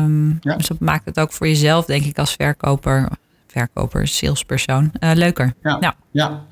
[0.02, 0.56] Um, ja.
[0.56, 3.08] Dus dat maakt het ook voor jezelf, denk ik, als verkoper
[3.52, 5.54] verkoper, salespersoon, uh, leuker.
[5.62, 6.46] Ja, ja.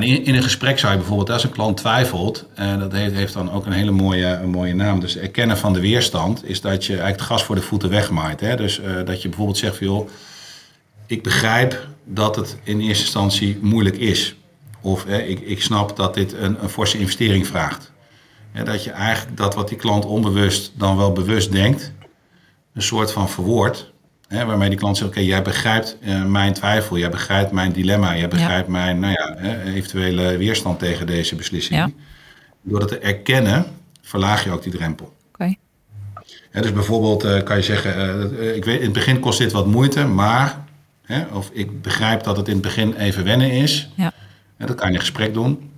[0.00, 3.32] in, in, een gesprek zou je bijvoorbeeld, als een klant twijfelt, uh, dat heeft, heeft,
[3.32, 5.00] dan ook een hele mooie, een mooie naam.
[5.00, 8.40] Dus erkennen van de weerstand is dat je eigenlijk het gas voor de voeten wegmaait.
[8.40, 8.56] Hè?
[8.56, 10.08] Dus uh, dat je bijvoorbeeld zegt, joh,
[11.06, 14.36] ik begrijp dat het in eerste instantie moeilijk is.
[14.80, 17.92] Of ik, ik snap dat dit een, een forse investering vraagt.
[18.64, 21.92] dat je eigenlijk dat wat die klant onbewust dan wel bewust denkt,
[22.74, 23.92] een soort van verwoord
[24.28, 28.16] Hè, waarmee die klant zegt, oké, jij begrijpt uh, mijn twijfel, jij begrijpt mijn dilemma,
[28.16, 31.78] jij begrijpt mijn nou ja, eventuele weerstand tegen deze beslissing.
[31.78, 31.90] Ja.
[32.62, 33.64] Door dat te erkennen,
[34.02, 35.14] verlaag je ook die drempel.
[35.32, 35.58] Okay.
[36.52, 39.66] dus bijvoorbeeld uh, kan je zeggen, uh, ik weet, in het begin kost dit wat
[39.66, 40.64] moeite, maar,
[41.32, 43.88] of ik begrijp dat het in het begin even wennen is.
[43.94, 44.12] Ja.
[44.56, 45.70] dat kan je in gesprek doen.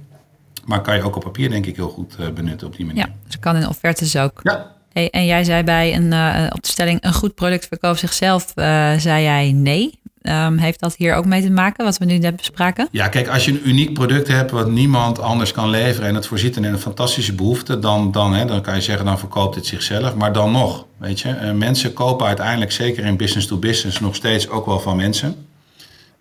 [0.64, 3.06] Maar kan je ook op papier denk ik heel goed benutten op die manier.
[3.06, 4.40] Ja, dus kan in offertes ook.
[4.42, 8.52] Ja, en jij zei bij een, uh, op de stelling een goed product verkoopt zichzelf,
[8.56, 9.98] uh, zei jij nee.
[10.22, 12.88] Um, heeft dat hier ook mee te maken, wat we nu net bespraken?
[12.90, 16.26] Ja, kijk, als je een uniek product hebt wat niemand anders kan leveren en het
[16.26, 19.66] voorziet in een fantastische behoefte, dan, dan, hè, dan kan je zeggen, dan verkoopt het
[19.66, 20.14] zichzelf.
[20.14, 24.48] Maar dan nog, weet je, mensen kopen uiteindelijk, zeker in business to business, nog steeds
[24.48, 25.47] ook wel van mensen.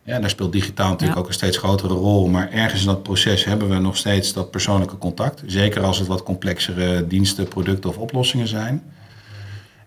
[0.07, 2.27] Ja, daar speelt digitaal natuurlijk ook een steeds grotere rol.
[2.27, 5.43] Maar ergens in dat proces hebben we nog steeds dat persoonlijke contact.
[5.45, 8.83] Zeker als het wat complexere diensten, producten of oplossingen zijn.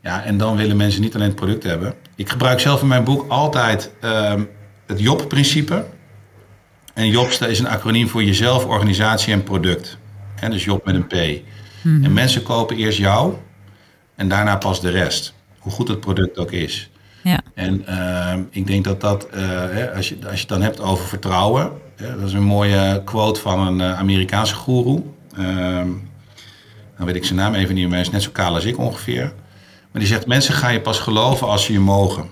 [0.02, 1.94] Ja, en dan willen mensen niet alleen het product hebben.
[2.16, 4.34] Ik gebruik zelf in mijn boek altijd uh,
[4.86, 5.86] het JOB-principe.
[6.94, 9.98] En JOB is een acroniem voor jezelf, organisatie en product.
[10.40, 11.42] En dus JOB met een P.
[11.82, 12.04] Mhm.
[12.04, 13.34] En mensen kopen eerst jou
[14.14, 15.34] en daarna pas de rest.
[15.58, 16.90] Hoe goed het product ook is.
[17.22, 17.40] Ja.
[17.54, 20.80] En uh, ik denk dat dat, uh, hè, als, je, als je het dan hebt
[20.80, 25.02] over vertrouwen, dat is een mooie quote van een uh, Amerikaanse goeroe.
[25.36, 25.88] Ehm,
[26.96, 28.78] dan weet ik zijn naam even niet meer, hij is net zo kaal als ik
[28.78, 29.32] ongeveer.
[29.90, 32.28] Maar die zegt, mensen gaan je pas geloven als ze je mogen.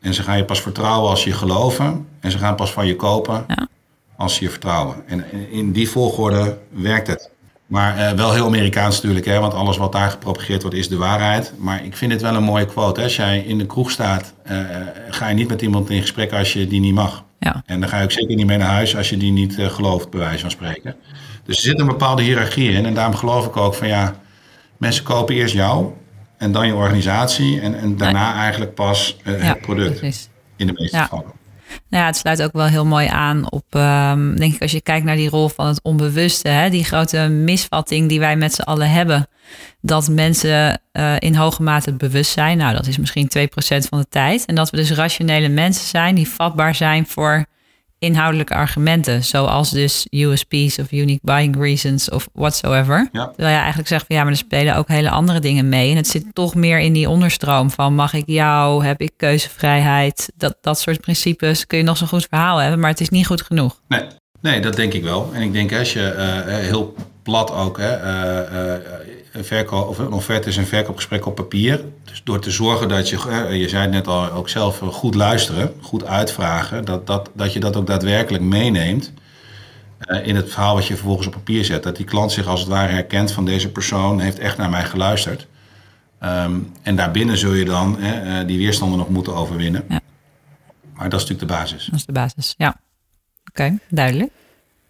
[0.00, 2.06] En ze gaan je pas vertrouwen als ze je geloven.
[2.20, 3.68] En ze gaan pas van je kopen ja.
[4.16, 4.96] als ze je vertrouwen.
[5.06, 7.30] En in die volgorde werkt het.
[7.72, 10.96] Maar uh, wel heel Amerikaans natuurlijk, hè, want alles wat daar gepropageerd wordt is de
[10.96, 11.52] waarheid.
[11.58, 13.00] Maar ik vind het wel een mooie quote.
[13.00, 13.06] Hè.
[13.06, 14.58] Als jij in de kroeg staat, uh,
[15.10, 17.24] ga je niet met iemand in gesprek als je die niet mag.
[17.38, 17.62] Ja.
[17.66, 19.66] En dan ga je ook zeker niet mee naar huis als je die niet uh,
[19.66, 20.96] gelooft, bij wijze van spreken.
[21.44, 22.86] Dus er zit een bepaalde hiërarchie in.
[22.86, 24.14] En daarom geloof ik ook van ja,
[24.76, 25.92] mensen kopen eerst jou
[26.38, 27.60] en dan je organisatie.
[27.60, 29.98] En, en daarna eigenlijk pas het product.
[29.98, 30.28] Precies.
[30.56, 31.41] In de meeste gevallen.
[31.92, 34.80] Nou ja, het sluit ook wel heel mooi aan op, um, denk ik, als je
[34.80, 38.62] kijkt naar die rol van het onbewuste, hè, die grote misvatting die wij met z'n
[38.62, 39.28] allen hebben,
[39.80, 42.58] dat mensen uh, in hoge mate bewust zijn.
[42.58, 43.48] Nou, dat is misschien 2%
[43.88, 44.44] van de tijd.
[44.44, 47.46] En dat we dus rationele mensen zijn die vatbaar zijn voor
[48.02, 53.08] inhoudelijke argumenten, zoals dus USP's of unique buying reasons of whatsoever.
[53.12, 53.26] Ja.
[53.26, 55.90] Terwijl je eigenlijk zegt van ja, maar er spelen ook hele andere dingen mee.
[55.90, 60.32] En het zit toch meer in die onderstroom van mag ik jou, heb ik keuzevrijheid,
[60.36, 63.26] dat, dat soort principes kun je nog zo'n goed verhaal hebben, maar het is niet
[63.26, 63.80] goed genoeg.
[63.88, 64.06] Nee,
[64.40, 65.30] nee dat denk ik wel.
[65.32, 66.14] En ik denk als je
[66.46, 68.84] uh, heel plat ook, hè, uh,
[69.32, 71.84] een, verkoop, of een offerte is een verkoopgesprek op papier.
[72.04, 73.16] Dus door te zorgen dat je,
[73.50, 77.60] je zei het net al, ook zelf goed luisteren, goed uitvragen, dat, dat, dat je
[77.60, 79.12] dat ook daadwerkelijk meeneemt
[80.22, 81.82] in het verhaal wat je vervolgens op papier zet.
[81.82, 84.84] Dat die klant zich als het ware herkent van deze persoon heeft echt naar mij
[84.84, 85.46] geluisterd.
[86.22, 87.98] Um, en daarbinnen zul je dan
[88.46, 89.84] die weerstanden nog moeten overwinnen.
[89.88, 90.00] Ja.
[90.94, 91.86] Maar dat is natuurlijk de basis.
[91.86, 92.80] Dat is de basis, ja.
[93.50, 94.30] Oké, duidelijk.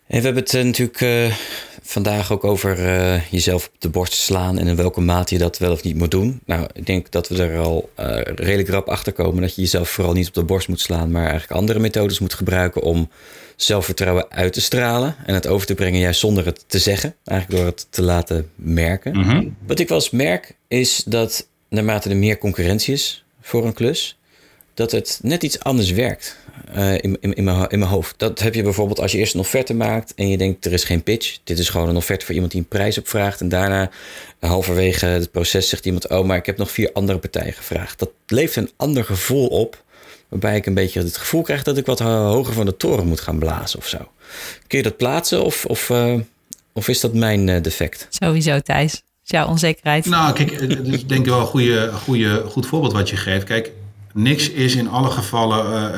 [0.06, 1.34] We hebben het natuurlijk uh,
[1.82, 5.58] vandaag ook over uh, jezelf op de borst slaan en in welke mate je dat
[5.58, 6.40] wel of niet moet doen.
[6.44, 9.88] Nou, ik denk dat we er al uh, redelijk rap achter komen dat je jezelf
[9.88, 13.10] vooral niet op de borst moet slaan, maar eigenlijk andere methodes moet gebruiken om
[13.56, 17.60] zelfvertrouwen uit te stralen en het over te brengen, juist zonder het te zeggen, eigenlijk
[17.60, 19.16] door het te laten merken.
[19.16, 19.56] Mm -hmm.
[19.66, 24.18] Wat ik wel eens merk is dat naarmate er meer concurrentie is voor een klus,
[24.74, 26.36] dat het net iets anders werkt
[26.76, 28.14] uh, in, in, in, mijn, in mijn hoofd.
[28.16, 30.84] Dat heb je bijvoorbeeld als je eerst een offerte maakt en je denkt er is
[30.84, 31.38] geen pitch.
[31.44, 33.40] Dit is gewoon een offerte voor iemand die een prijs opvraagt.
[33.40, 33.90] En daarna
[34.40, 37.98] halverwege het proces zegt iemand, oh maar ik heb nog vier andere partijen gevraagd.
[37.98, 39.82] Dat levert een ander gevoel op
[40.28, 43.20] waarbij ik een beetje het gevoel krijg dat ik wat hoger van de toren moet
[43.20, 43.98] gaan blazen of zo.
[44.66, 46.14] Kun je dat plaatsen of, of, uh,
[46.72, 48.06] of is dat mijn uh, defect?
[48.10, 49.02] Sowieso, Thijs.
[49.22, 50.06] Jouw onzekerheid?
[50.06, 53.44] Nou, kijk, het is denk ik wel een goede, goede, goed voorbeeld wat je geeft.
[53.44, 53.72] Kijk,
[54.12, 55.92] niks is in alle gevallen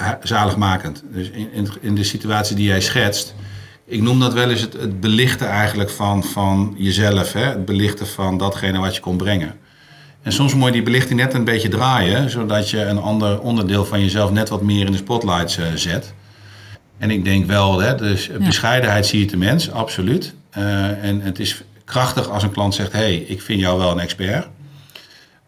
[0.00, 1.02] uh, zaligmakend.
[1.12, 3.34] Dus in, in, in, de situatie die jij schetst,
[3.86, 7.32] ik noem dat wel eens het, het belichten eigenlijk van, van jezelf.
[7.32, 7.44] Hè?
[7.44, 9.54] Het belichten van datgene wat je kon brengen.
[10.22, 13.84] En soms moet je die belichting net een beetje draaien, zodat je een ander onderdeel
[13.84, 16.14] van jezelf net wat meer in de spotlights zet.
[16.98, 20.34] En ik denk wel, hè, dus bescheidenheid zie je te mens, absoluut.
[20.58, 23.98] Uh, en het is krachtig als een klant zegt: hey, ik vind jou wel een
[23.98, 24.48] expert.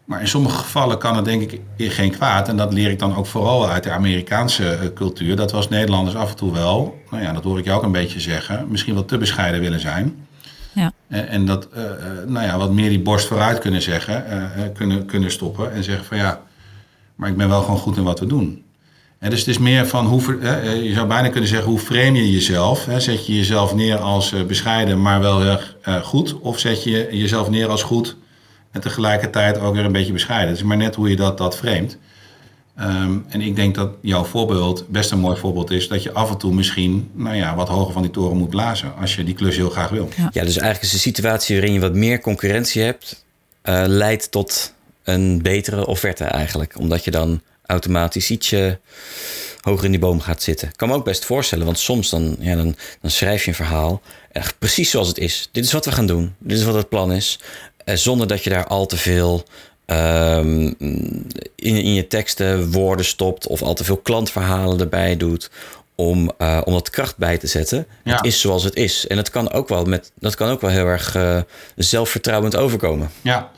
[0.05, 2.47] Maar in sommige gevallen kan het denk ik geen kwaad.
[2.47, 5.35] En dat leer ik dan ook vooral uit de Amerikaanse eh, cultuur.
[5.35, 7.91] Dat was Nederlanders af en toe wel, nou ja, dat hoor ik jou ook een
[7.91, 10.27] beetje zeggen, misschien wel te bescheiden willen zijn.
[10.73, 10.91] Ja.
[11.07, 11.83] En, en dat, uh,
[12.27, 16.05] nou ja, wat meer die borst vooruit kunnen zeggen, uh, kunnen, kunnen stoppen en zeggen
[16.05, 16.41] van ja,
[17.15, 18.63] maar ik ben wel gewoon goed in wat we doen.
[19.19, 20.21] En dus het is meer van hoe,
[20.83, 22.87] je zou bijna kunnen zeggen, hoe frame je jezelf?
[22.97, 26.39] Zet je jezelf neer als bescheiden, maar wel heel erg goed?
[26.39, 28.15] Of zet je jezelf neer als goed
[28.73, 30.49] en tegelijkertijd ook weer een beetje bescheiden.
[30.49, 31.97] Het is maar net hoe je dat, dat framet.
[32.75, 36.29] Ehm, en ik denk dat jouw voorbeeld best een mooi voorbeeld is dat je af
[36.29, 39.33] en toe misschien nou ja, wat hoger van die toren moet blazen als je die
[39.33, 40.09] klus heel graag wil.
[40.15, 43.25] Ja, dus eigenlijk is de situatie waarin je wat meer concurrentie hebt,
[43.63, 46.77] uh, leidt tot een betere offerte eigenlijk.
[46.77, 48.79] Omdat je dan automatisch ietsje
[49.61, 50.67] hoger in die boom gaat zitten.
[50.67, 53.55] Ik kan me ook best voorstellen, want soms dan, ja, dan, dan schrijf je een
[53.55, 55.49] verhaal echt precies zoals het is.
[55.51, 56.35] Dit is wat we gaan doen.
[56.39, 57.39] Dit is wat het plan is.
[57.85, 59.43] Eh, zonder dat je daar al te veel
[59.85, 60.75] um,
[61.55, 65.51] in, in je teksten woorden stopt of al te veel klantverhalen erbij doet
[65.95, 67.87] om, uh, om dat kracht bij te zetten.
[68.03, 68.15] Ja.
[68.15, 69.07] Het is zoals het is.
[69.07, 71.39] En dat kan ook wel, met, dat kan ook wel heel erg uh,
[71.75, 73.09] zelfvertrouwend overkomen.
[73.21, 73.51] Ja,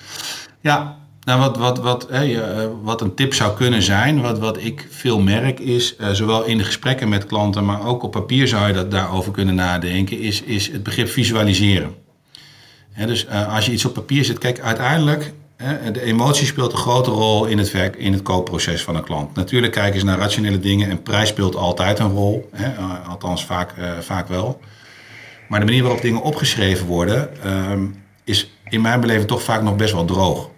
[0.61, 0.97] ja.
[1.23, 4.87] Nou, wat, wat, wat, hey, uh, wat een tip zou kunnen zijn, wat, wat ik
[4.89, 8.73] veel merk, is zowel in de gesprekken met klanten, maar ook op papier zou je
[8.73, 12.04] dat daarover kunnen nadenken, is, is het begrip visualiseren
[12.95, 15.33] dus uh, als je iets op papier zet, kijk, uiteindelijk,
[15.91, 19.35] de emotie speelt een grote rol in het, werk, in het koopproces van een klant.
[19.35, 23.73] Natuurlijk kijken ze naar rationele dingen en prijs speelt altijd een rol, uh, althans vaak,
[23.77, 24.59] uh, vaak wel.
[25.47, 27.29] Maar de manier waarop dingen opgeschreven worden,
[28.23, 30.49] is in mijn beleving toch vaak nog best wel droog.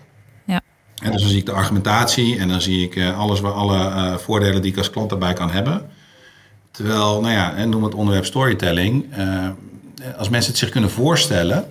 [0.45, 0.61] Ja.
[1.03, 4.61] En dus dan zie ik de argumentatie en dan zie ik alles waar alle voordelen
[4.61, 5.89] die ik als klant daarbij kan hebben.
[6.71, 9.05] Terwijl, nou ja, en noem het onderwerp storytelling.
[10.17, 11.69] als mensen het zich kunnen voorstellen,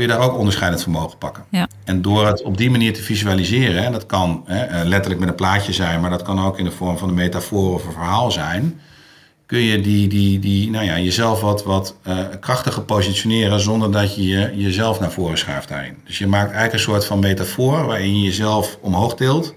[0.00, 1.44] kun je daar ook onderscheidend vermogen pakken.
[1.48, 1.68] Ja.
[1.84, 5.28] En door het op die manier te visualiseren, en dat kan hè, eh, letterlijk met
[5.28, 7.92] een plaatje zijn, maar dat kan ook in de vorm van een metafoor of een
[7.92, 8.80] verhaal zijn,
[9.46, 14.14] kun je die, die, die, nou ja, jezelf wat, wat uh, krachtiger positioneren zonder dat
[14.14, 15.96] je, je jezelf naar voren schuift daarin.
[16.04, 19.54] Dus je maakt eigenlijk een soort van metafoor waarin je jezelf omhoog tilt,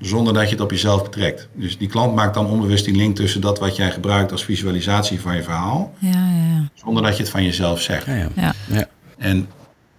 [0.00, 1.48] zonder dat je het op jezelf betrekt.
[1.52, 5.20] Dus die klant maakt dan onbewust die link tussen dat wat jij gebruikt als visualisatie
[5.20, 6.68] van je verhaal, ja, ja, ja.
[6.74, 8.06] zonder dat je het van jezelf zegt.
[8.06, 8.86] Ja, ja.
[9.18, 9.48] En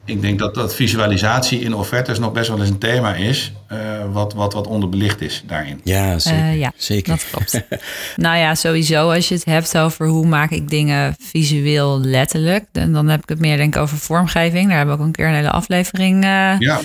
[0.09, 3.79] ik denk dat, dat visualisatie in offertes nog best wel eens een thema is, uh,
[4.11, 5.81] wat, wat, wat onderbelicht is daarin.
[5.83, 6.39] Ja, zeker.
[6.39, 7.13] Uh, ja, zeker.
[7.13, 7.61] Dat klopt.
[8.15, 12.93] nou ja, sowieso als je het hebt over hoe maak ik dingen visueel letterlijk, dan,
[12.93, 14.67] dan heb ik het meer denk ik over vormgeving.
[14.67, 16.79] Daar hebben we ook een keer een hele aflevering uh, ja.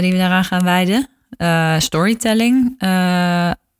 [0.00, 1.08] die we daaraan gaan wijden.
[1.82, 2.74] storytelling,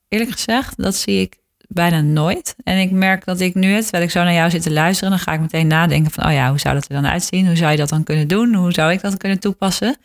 [0.09, 1.37] eerlijk gezegd, dat zie ik
[1.75, 2.55] bijna nooit.
[2.65, 5.19] En ik merk dat ik nu terwijl ik zo naar jou zit te luisteren, dan
[5.19, 7.47] ga ik meteen nadenken van, oh ja, hoe zou dat er dan uitzien?
[7.47, 8.55] Hoe zou je dat dan kunnen doen?
[8.55, 9.97] Hoe zou ik dat kunnen toepassen?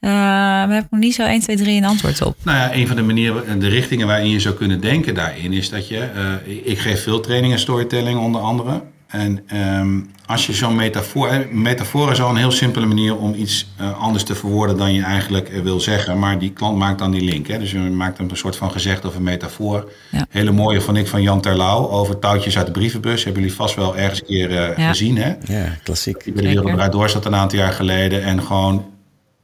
[0.00, 2.36] Uh, maar heb nog niet zo 1, 2, 3 een antwoord op.
[2.42, 5.70] Nou ja, een van de manieren, de richtingen waarin je zou kunnen denken daarin is
[5.70, 6.08] dat je,
[6.46, 8.82] uh, ik geef veel trainingen storytelling onder andere.
[9.08, 11.46] En um, als je zo'n metafoor.
[11.50, 15.02] Metafoor is al een heel simpele manier om iets uh, anders te verwoorden dan je
[15.02, 16.18] eigenlijk uh, wil zeggen.
[16.18, 17.46] Maar die klant maakt dan die link.
[17.46, 17.58] Hè?
[17.58, 19.92] Dus je maakt een soort van gezegd of een metafoor.
[20.10, 20.26] Ja.
[20.30, 23.24] Hele mooie van ik van Jan Terlouw over touwtjes uit de brievenbus.
[23.24, 24.88] Hebben jullie vast wel ergens een keer uh, ja.
[24.88, 25.16] gezien.
[25.16, 25.34] Hè?
[25.44, 26.24] Ja, klassiek.
[26.24, 28.22] Die bij de Wereld Door zat een aantal jaar geleden.
[28.22, 28.86] En gewoon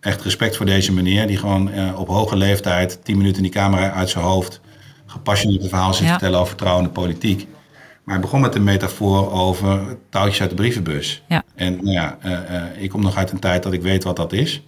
[0.01, 1.27] echt respect voor deze meneer.
[1.27, 4.61] Die gewoon op hoge leeftijd tien minuten in die camera uit zijn hoofd.
[5.07, 6.11] gepassioneerd verhaal zit ja.
[6.11, 7.47] vertellen over vertrouwende politiek.
[8.05, 11.23] Maar hij begon met een metafoor over touwtjes uit de brievenbus.
[11.29, 11.43] Ja.
[11.55, 14.17] En nou ja, uh, uh, ik kom nog uit een tijd dat ik weet wat
[14.17, 14.63] dat is.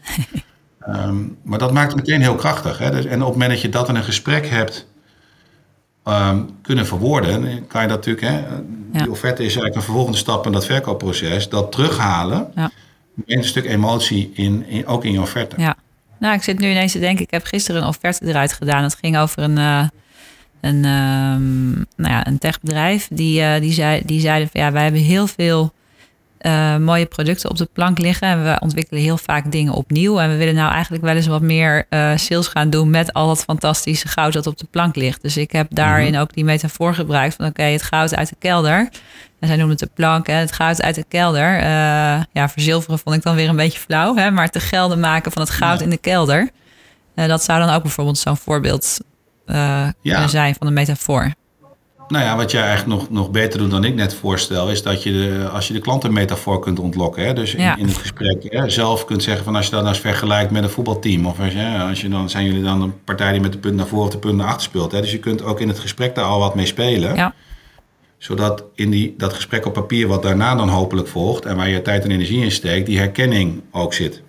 [0.88, 2.78] um, maar dat maakt het meteen heel krachtig.
[2.78, 2.90] Hè?
[2.90, 4.86] Dus, en op het moment dat je dat in een gesprek hebt
[6.04, 8.62] um, kunnen verwoorden, kan je dat natuurlijk, hè, ja.
[9.02, 12.70] die offerte is eigenlijk een vervolgende stap in dat verkoopproces, dat terughalen, ja.
[13.26, 15.60] een stuk emotie in, in, ook in je offerte.
[15.60, 15.76] Ja.
[16.18, 18.82] Nou, ik zit nu ineens te denken, ik heb gisteren een offerte eruit gedaan.
[18.82, 19.88] Het ging over een, uh,
[20.66, 23.08] een, um, nou ja, een techbedrijf.
[23.10, 25.72] Die, uh, die, zei, die zeiden van ja, wij hebben heel veel
[26.46, 28.28] eh, mooie producten op de plank liggen.
[28.28, 30.20] En we ontwikkelen heel vaak dingen opnieuw.
[30.20, 33.26] En we willen nou eigenlijk wel eens wat meer uh, sales gaan doen met al
[33.26, 35.22] dat fantastische goud dat op de plank ligt.
[35.22, 36.20] Dus ik heb daarin mhm.
[36.20, 38.88] ook die metafoor gebruikt van oké, het goud uit de kelder.
[39.40, 41.56] En zij noemen het de plank, hè, het goud uit de kelder.
[41.56, 41.62] Uh,
[42.32, 44.16] ja, verzilveren vond ik dan weer een beetje flauw.
[44.16, 46.50] Hè, maar te gelden maken van het goud in de kelder.
[47.14, 48.98] dat zou dan ook bijvoorbeeld zo'n voorbeeld
[50.02, 51.34] kunnen zijn van een metafoor.
[52.08, 55.02] Nou ja, wat jij eigenlijk nog, nog beter doet dan ik net voorstel, is dat
[55.02, 57.26] je de, als je de klantenmetafoor kunt ontlokken.
[57.26, 59.92] Hè, dus in, in, het gesprek hè, zelf kunt zeggen van als je dat nou
[59.92, 61.26] eens vergelijkt met een voetbalteam.
[61.26, 63.76] Of als je, als je dan zijn jullie dan een partij die met de punt
[63.76, 64.92] naar voren of de punt naar achter speelt.
[64.92, 67.14] Hè, dus je kunt ook in het gesprek daar al wat mee spelen.
[67.14, 67.34] Ja.
[68.18, 71.82] Zodat in die, dat gesprek op papier, wat daarna dan hopelijk volgt en waar je
[71.82, 74.22] tijd en energie in steekt, die herkenning ook zit.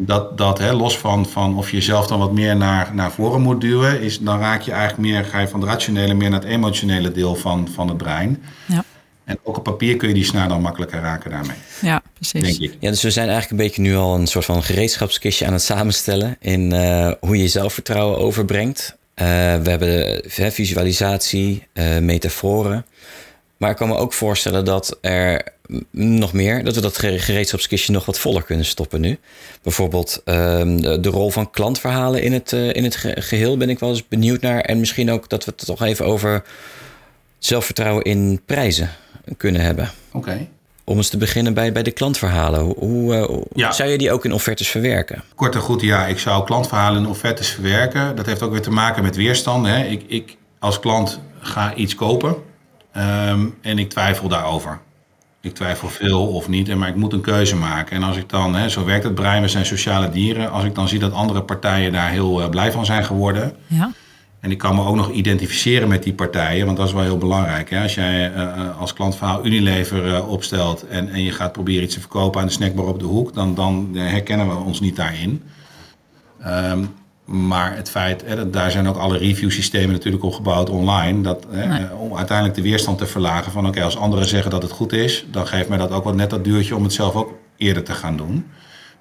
[0.00, 3.40] Dat, dat hè, los van, van of je jezelf dan wat meer naar, naar voren
[3.40, 6.40] moet duwen, is, dan raak je eigenlijk meer, ga je van het rationele meer naar
[6.40, 8.42] het emotionele deel van, van het brein.
[8.66, 8.84] Ja.
[9.24, 11.56] En ook op papier kun je die snaar dan makkelijker raken daarmee.
[11.80, 12.58] Ja, precies.
[12.58, 12.76] Denk ik.
[12.80, 15.62] Ja, dus we zijn eigenlijk een beetje nu al een soort van gereedschapskistje aan het
[15.62, 18.96] samenstellen in uh, hoe je zelfvertrouwen overbrengt.
[19.14, 19.24] Uh,
[19.62, 22.86] we hebben visualisatie, uh, metaforen.
[23.58, 25.52] Maar ik kan me ook voorstellen dat er
[25.90, 29.18] nog meer, dat we dat gereedschapskistje nog wat voller kunnen stoppen nu.
[29.62, 33.90] Bijvoorbeeld ehm, de, rol van klantverhalen in het, uh, in het geheel ben ik wel
[33.90, 34.60] eens benieuwd naar.
[34.60, 36.42] En misschien ook dat we het toch even over
[37.38, 38.90] zelfvertrouwen in prijzen
[39.36, 39.90] kunnen hebben.
[40.12, 40.48] Oké.
[40.84, 42.60] Om eens te beginnen bij, bij de klantverhalen.
[42.60, 45.22] Hoe, uh, zou je die ook in offertes verwerken?
[45.34, 46.06] Kort en goed, ja.
[46.06, 48.16] Ik zou klantverhalen in offertes verwerken.
[48.16, 49.66] Dat heeft ook weer te maken met weerstand.
[49.66, 49.84] Hè.
[49.84, 52.36] Ik, ik als klant ga iets kopen
[52.92, 54.80] Ehm, en ik twijfel daarover.
[55.40, 57.96] Ik twijfel veel of niet, maar ik moet een keuze maken.
[57.96, 60.50] En als ik dan, hè, zo werkt het brein, we zijn sociale dieren.
[60.50, 63.56] Als ik dan zie dat andere partijen daar heel uh, blij van zijn geworden.
[63.66, 63.92] Ja.
[64.40, 67.18] En ik kan me ook nog identificeren met die partijen, want dat is wel heel
[67.18, 67.70] belangrijk.
[67.70, 67.82] Hè?
[67.82, 72.00] Als jij uh, als klantverhaal Unilever uh, opstelt en, en je gaat proberen iets te
[72.00, 75.42] verkopen aan de snackbar op de hoek, dan, dan herkennen we ons niet daarin.
[76.46, 76.94] Um,
[77.28, 81.22] maar het feit, hè, daar zijn ook alle review systemen natuurlijk op gebouwd online.
[81.22, 84.72] Dat, hè, Om uiteindelijk de weerstand te verlagen van oké, als anderen zeggen dat het
[84.72, 87.34] goed is, dan geeft mij dat ook wel net dat duurtje om het zelf ook
[87.56, 88.46] eerder te gaan doen.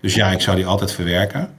[0.02, 1.50] Dus ja, ik zou die altijd verwerken.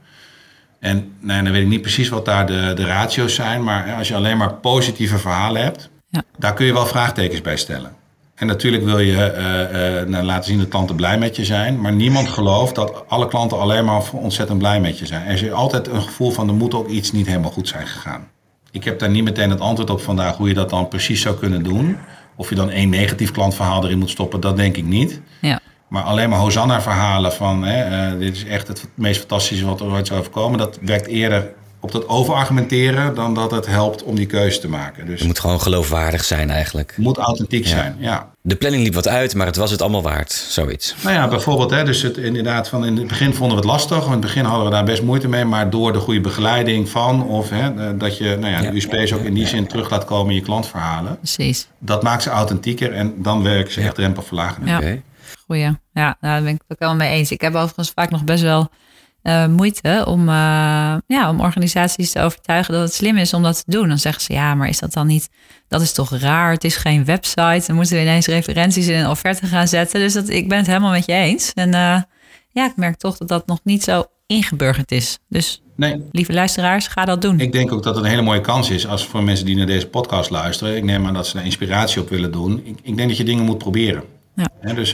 [0.79, 3.63] En nee, dan weet ik niet precies wat daar de, de ratio's zijn.
[3.63, 6.23] Maar als je alleen maar positieve verhalen hebt, ja.
[6.37, 7.95] daar kun je wel vraagtekens bij stellen.
[8.39, 11.81] En natuurlijk wil je uh, uh, nou, laten zien dat klanten blij met je zijn.
[11.81, 15.25] Maar niemand gelooft dat alle klanten alleen maar ontzettend blij met je zijn.
[15.25, 18.27] Er is altijd een gevoel van er moet ook iets niet helemaal goed zijn gegaan.
[18.71, 21.35] Ik heb daar niet meteen het antwoord op vandaag hoe je dat dan precies zou
[21.35, 21.97] kunnen doen.
[22.35, 25.21] Of je dan één negatief klantverhaal erin moet stoppen, dat denk ik niet.
[25.41, 25.59] Ja.
[25.87, 29.91] Maar alleen maar Hosanna-verhalen van hè, uh, dit is echt het meest fantastische wat er
[29.91, 30.57] ooit zou overkomen.
[30.59, 35.05] Dat werkt eerder op dat overargumenteren dan dat het helpt om die keuze te maken.
[35.05, 36.89] Dus het moet gewoon geloofwaardig zijn eigenlijk.
[36.95, 38.31] Het moet authentiek zijn, ja.
[38.41, 40.95] De planning liep wat uit, maar het was het allemaal waard, zoiets.
[41.03, 44.05] Nou ja, bijvoorbeeld, hè, dus het, inderdaad, van in het begin vonden we het lastig.
[44.05, 47.23] In het begin hadden we daar best moeite mee, maar door de goede begeleiding van,
[47.23, 50.29] of hè, dat je nou ja, de USP's ook in die zin terug laat komen
[50.29, 51.17] in je klantverhalen.
[51.17, 51.67] Precies.
[51.79, 54.67] Dat maakt ze authentieker en dan werken ze echt drempelverlagend.
[54.67, 54.77] Ja.
[54.77, 55.01] Okay.
[55.45, 55.63] Goeie.
[55.63, 57.31] Ja, nou, daar ben ik het ook wel mee eens.
[57.31, 58.69] Ik heb overigens vaak nog best wel
[59.23, 63.55] uh, moeite om, uh, ja, om organisaties te overtuigen dat het slim is om dat
[63.65, 63.87] te doen.
[63.87, 65.29] Dan zeggen ze, ja, maar is dat dan niet,
[65.67, 67.63] dat is toch raar, het is geen website.
[67.67, 69.99] Dan moeten we ineens referenties in een offerte gaan zetten.
[69.99, 71.53] Dus dat, ik ben het helemaal met je eens.
[71.53, 72.01] En uh,
[72.49, 75.19] ja, ik merk toch dat dat nog niet zo ingeburgerd is.
[75.29, 76.03] Dus nee.
[76.11, 77.39] lieve luisteraars, ga dat doen.
[77.39, 79.65] Ik denk ook dat het een hele mooie kans is als voor mensen die naar
[79.65, 80.75] deze podcast luisteren.
[80.75, 82.61] Ik neem aan dat ze daar inspiratie op willen doen.
[82.63, 84.03] Ik, ik denk dat je dingen moet proberen.
[84.35, 84.73] Ja.
[84.73, 84.91] dus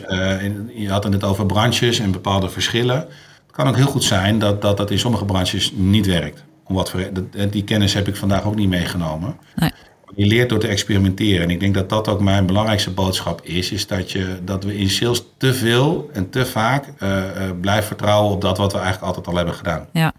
[0.75, 3.07] je had het net over branches en bepaalde verschillen
[3.55, 6.43] kan ook heel goed zijn dat dat, dat in sommige branches niet werkt.
[6.63, 7.09] Om wat voor,
[7.49, 9.35] die kennis heb ik vandaag ook niet meegenomen.
[9.55, 9.71] Nee.
[10.15, 11.41] Je leert door te experimenteren.
[11.41, 13.71] En ik denk dat dat ook mijn belangrijkste boodschap is.
[13.71, 17.23] Is dat, je, dat we in sales te veel en te vaak uh, uh,
[17.61, 19.87] blijven vertrouwen op dat wat we eigenlijk altijd al hebben gedaan.
[19.93, 20.13] Ja.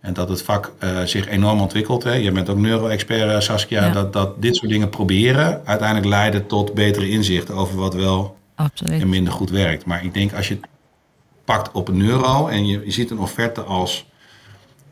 [0.00, 2.04] En dat het vak uh, zich enorm ontwikkelt.
[2.04, 2.12] Hè.
[2.12, 3.84] Je bent ook neuro-expert, Saskia.
[3.84, 3.92] Ja.
[3.92, 9.00] Dat, dat dit soort dingen proberen uiteindelijk leiden tot betere inzichten over wat wel Absoluut.
[9.00, 9.84] en minder goed werkt.
[9.84, 10.60] Maar ik denk als je
[11.48, 14.06] pakt op een euro en je, je ziet een offerte als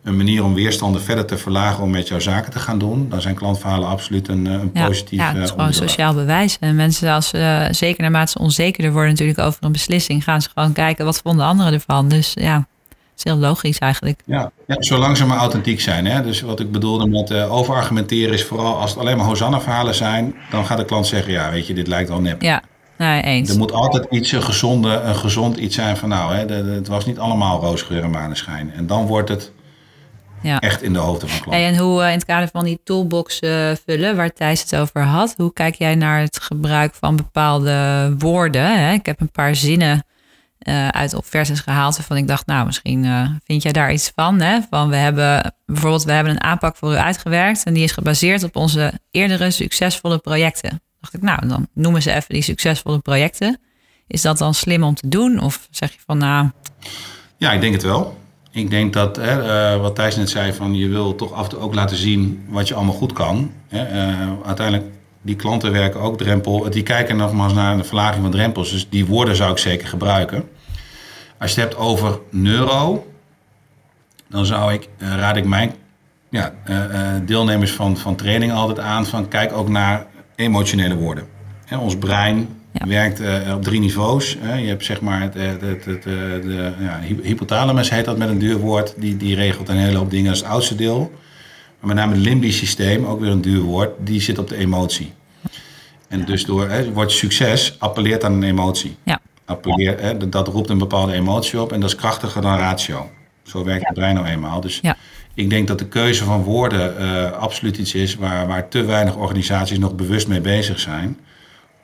[0.02, 3.20] een manier om weerstanden verder te verlagen om met jouw zaken te gaan doen, dan
[3.20, 5.18] zijn klantverhalen absoluut een, eh, een ja, positief.
[5.18, 6.56] Ja, het is eh, gewoon sociaal bewijs.
[6.60, 10.48] En mensen, als uh, zeker naarmate ze onzekerder worden natuurlijk over een beslissing, gaan ze
[10.54, 12.08] gewoon kijken wat vonden anderen ervan.
[12.08, 12.56] Dus ja,
[12.88, 14.20] het is heel logisch eigenlijk.
[14.24, 16.06] Ja, ja zolang ze maar authentiek zijn.
[16.06, 16.22] Hè?
[16.22, 20.34] Dus wat ik bedoelde met uh, overargumenteren is vooral als het alleen maar Hosanna-verhalen zijn,
[20.50, 22.42] dan gaat de klant zeggen, ja, weet je, dit lijkt wel nep.
[22.42, 22.62] Ja,
[22.98, 23.50] Nee, eens.
[23.50, 27.06] Er moet altijd iets, een, gezonde, een gezond iets zijn van nou, hè, het was
[27.06, 28.72] niet allemaal roosgeur en maneschijn.
[28.72, 29.52] En dan wordt het
[30.42, 30.60] Ja.
[30.60, 31.64] Echt in de hoofden van klanten.
[31.64, 34.76] Hey, en hoe eh, in het kader van die toolbox eh, vullen, waar Thijs het
[34.76, 38.78] over had, hoe kijk jij naar het gebruik van bepaalde woorden?
[38.78, 38.92] Hè?
[38.92, 40.04] Ik heb een paar zinnen
[40.66, 44.40] eh, uit offertes gehaald waarvan ik dacht, nou, misschien eh, vind jij daar iets van.
[44.40, 44.58] Hè?
[44.70, 48.42] Van we hebben bijvoorbeeld, we hebben een aanpak voor u uitgewerkt en die is gebaseerd
[48.42, 50.80] op onze eerdere succesvolle projecten.
[51.10, 53.58] Dacht ik, nou, dan noemen ze even die succesvolle projecten.
[54.06, 55.40] Is dat dan slim om te doen?
[55.40, 56.50] Of zeg je van, nou,
[57.36, 58.18] Ja, ik denk het wel.
[58.50, 61.50] Ik denk dat, hè, eh, wat Thijs net zei, van je wil toch af en
[61.50, 63.52] toe ook laten zien wat je allemaal goed kan.
[63.68, 63.84] Hè.
[63.84, 64.86] Eh, uiteindelijk,
[65.22, 66.70] die klanten werken ook drempel.
[66.70, 68.70] Die kijken nogmaals naar de verlaging van drempels.
[68.70, 70.48] Dus die woorden zou ik zeker gebruiken.
[71.38, 73.06] Als je het hebt over neuro,
[74.28, 75.74] dan zou ik, eh, raad ik mijn
[76.30, 76.52] ja,
[77.24, 80.06] deelnemers van, van training altijd aan van kijk ook naar
[80.36, 81.24] emotionele woorden.
[81.64, 82.86] Hè, ons brein Ja.
[82.86, 84.36] werkt eh, op drie niveaus.
[84.40, 84.54] Hè.
[84.54, 86.12] Je hebt zeg maar het, het, het, het, eh,
[86.42, 88.94] de ja, hy- hypothalamus heet dat met een duur woord.
[88.96, 91.12] Die, die regelt een hele hoop dingen als het oudste deel.
[91.80, 94.56] Maar met name het limbisch systeem, ook weer een duur woord, die zit op de
[94.56, 95.12] emotie.
[96.08, 98.96] En dus door hè, woord succes appelleert aan een emotie.
[99.02, 102.56] ja, Appelleer, hè, dat- dat roept een bepaalde emotie op en dat is krachtiger dan
[102.58, 103.10] ratio.
[103.42, 104.60] Zo werkt het brein nou eenmaal.
[104.60, 104.96] Dus Ja.
[105.36, 109.16] Ik denk dat de keuze van woorden eh, absoluut iets is waar, waar te weinig
[109.16, 111.18] organisaties nog bewust mee bezig zijn.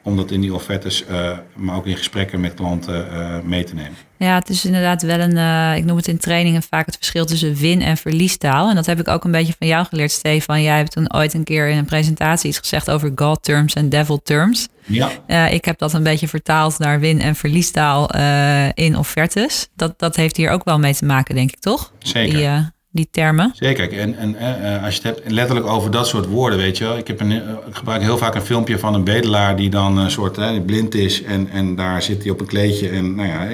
[0.05, 3.75] Om dat in die offertes, eh, maar ook in gesprekken met klanten eh, mee te
[3.75, 3.97] nemen.
[4.17, 7.55] Ja, het is inderdaad wel een, ik noem het in trainingen vaak het verschil tussen
[7.55, 8.69] win- en verliestaal.
[8.69, 10.63] En dat heb ik ook een beetje van jou geleerd, Stefan.
[10.63, 13.89] Jij hebt toen ooit een keer in een presentatie iets gezegd over God terms en
[13.89, 14.69] devil terms.
[15.27, 18.11] Ja, ik heb dat een beetje vertaald naar win- en verliestaal
[18.75, 19.69] in offertes.
[19.77, 21.93] Dat, dat heeft hier ook wel mee te maken, denk ik, toch?
[21.99, 22.37] Zeker.
[22.37, 23.51] Die, die termen.
[23.55, 23.99] Zeker.
[23.99, 26.85] En, en eh, eh, als je het hebt letterlijk over dat soort woorden, weet je
[26.85, 26.97] wel.
[26.97, 29.99] Ik, heb een, eh, ik gebruik heel vaak een filmpje van een bedelaar die dan
[29.99, 31.23] een soort blind is.
[31.23, 33.45] En, en daar zit hij op een kleedje en nou ja,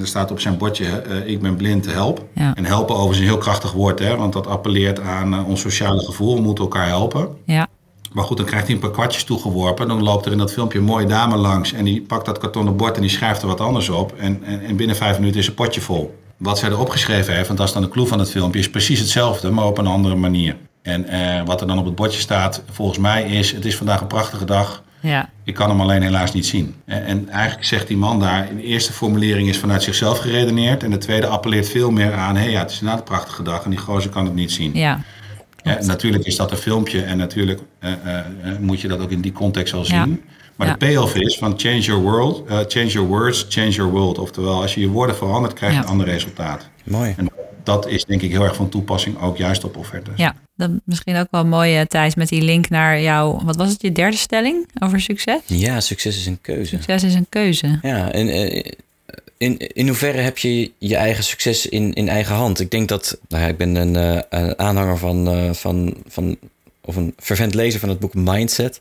[0.00, 2.24] er staat op zijn bordje, ik ben blind, help.
[2.34, 2.54] Ja.
[2.54, 6.34] En helpen overigens een heel krachtig woord, hè, want dat appelleert aan ons sociale gevoel.
[6.34, 7.28] We moeten elkaar helpen.
[7.44, 7.68] Ja,
[8.12, 9.88] Maar goed, dan krijgt hij een paar kwartjes toegeworpen.
[9.88, 11.72] Dan loopt er in dat filmpje een mooie dame langs.
[11.72, 14.14] En die pakt dat kartonnen bord en die schrijft er wat anders op.
[14.18, 16.14] En, en, en binnen vijf minuten is een potje vol.
[16.36, 18.70] Wat zij erop geschreven heeft, want dat is dan de clue van het filmpje, is
[18.70, 20.56] precies hetzelfde, maar op een andere manier.
[20.82, 24.00] En eh, wat er dan op het bordje staat, volgens mij is: Het is vandaag
[24.00, 24.82] een prachtige dag.
[25.00, 26.74] ja, Ik kan hem alleen helaas niet zien.
[26.84, 30.82] En, en eigenlijk zegt die man daar: de eerste formulering is vanuit zichzelf geredeneerd.
[30.82, 33.42] En de tweede appelleert veel meer aan: hé, hey, ja, het is inderdaad een prachtige
[33.42, 33.64] dag.
[33.64, 34.70] En die gozer kan het niet zien.
[34.74, 35.00] ja.
[35.62, 38.24] Ja, natuurlijk is dat een filmpje en natuurlijk eh, eh,
[38.60, 39.96] moet je dat ook in die context wel zien.
[39.96, 40.33] Ja.
[40.56, 40.72] Maar Ja.
[40.72, 44.18] de payoff is van change your world, eh, change your words, change your world.
[44.18, 45.84] Oftewel, als je je woorden verandert, krijg je Ja.
[45.84, 46.68] een ander resultaat.
[46.84, 47.14] Mooi.
[47.16, 47.28] En
[47.62, 50.12] dat is denk ik heel erg van toepassing, ook juist op offertes.
[50.16, 53.70] Ja, dat misschien ook wel mooi, eh, Thijs, met die link naar jouw, wat was
[53.70, 55.40] het, je derde stelling over succes?
[55.46, 56.76] Ja, succes is een keuze.
[56.76, 57.78] Succes is een keuze.
[57.82, 58.64] Ja, en eh,
[59.38, 62.60] in, in hoeverre heb je je eigen succes in, in eigen hand?
[62.60, 66.36] Ik denk dat, nou ja, ik ben een, eh, een aanhanger van, eh, van, van,
[66.84, 68.80] of een fervent lezer van het boek Mindset.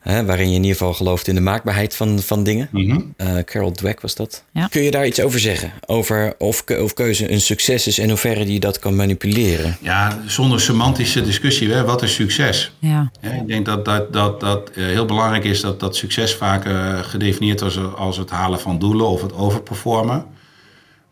[0.00, 2.68] Hè, waarin je in ieder geval gelooft in de maakbaarheid van, van dingen.
[2.72, 3.00] Mhm.
[3.16, 4.44] Eh, Carol Dweck was dat.
[4.52, 4.66] Ja.
[4.66, 5.72] Kun je daar iets over zeggen?
[5.86, 9.76] Over of, ke- of keuze een succes is en hoeverre die dat kan manipuleren?
[9.80, 12.72] Ja, zonder semantische discussie, hè, wat is succes?
[12.78, 16.34] Ja, Ja, ik denk dat dat, dat, dat eh, heel belangrijk is dat, dat succes
[16.34, 20.24] vaak eh, gedefinieerd wordt als, als het halen van doelen of het overperformen.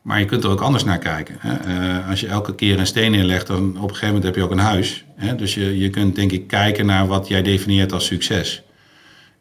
[0.02, 1.36] Maar je kunt er ook anders naar kijken.
[1.38, 1.54] Hè.
[1.54, 4.42] Eh, als je elke keer een steen neerlegt, dan op een gegeven moment heb je
[4.42, 5.04] ook een huis.
[5.16, 5.34] Hè.
[5.34, 8.62] Dus je, je kunt denk ik kijken naar wat jij definieert als succes.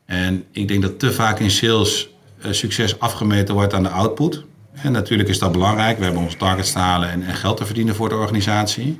[0.05, 2.09] En ik denk dat te vaak in sales
[2.41, 4.43] eh, succes afgemeten wordt aan de output.
[4.73, 5.97] En natuurlijk is dat belangrijk.
[5.97, 8.99] We hebben onze targets te halen en, en geld te verdienen voor de organisatie.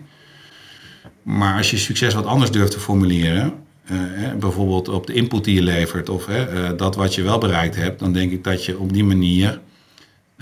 [1.21, 3.53] Maar als je succes wat anders durft te formuleren,
[3.85, 3.97] eh,
[4.39, 6.27] bijvoorbeeld op de input die je levert of
[6.77, 9.59] dat wat je wel bereikt hebt, dan denk ik dat je op die manier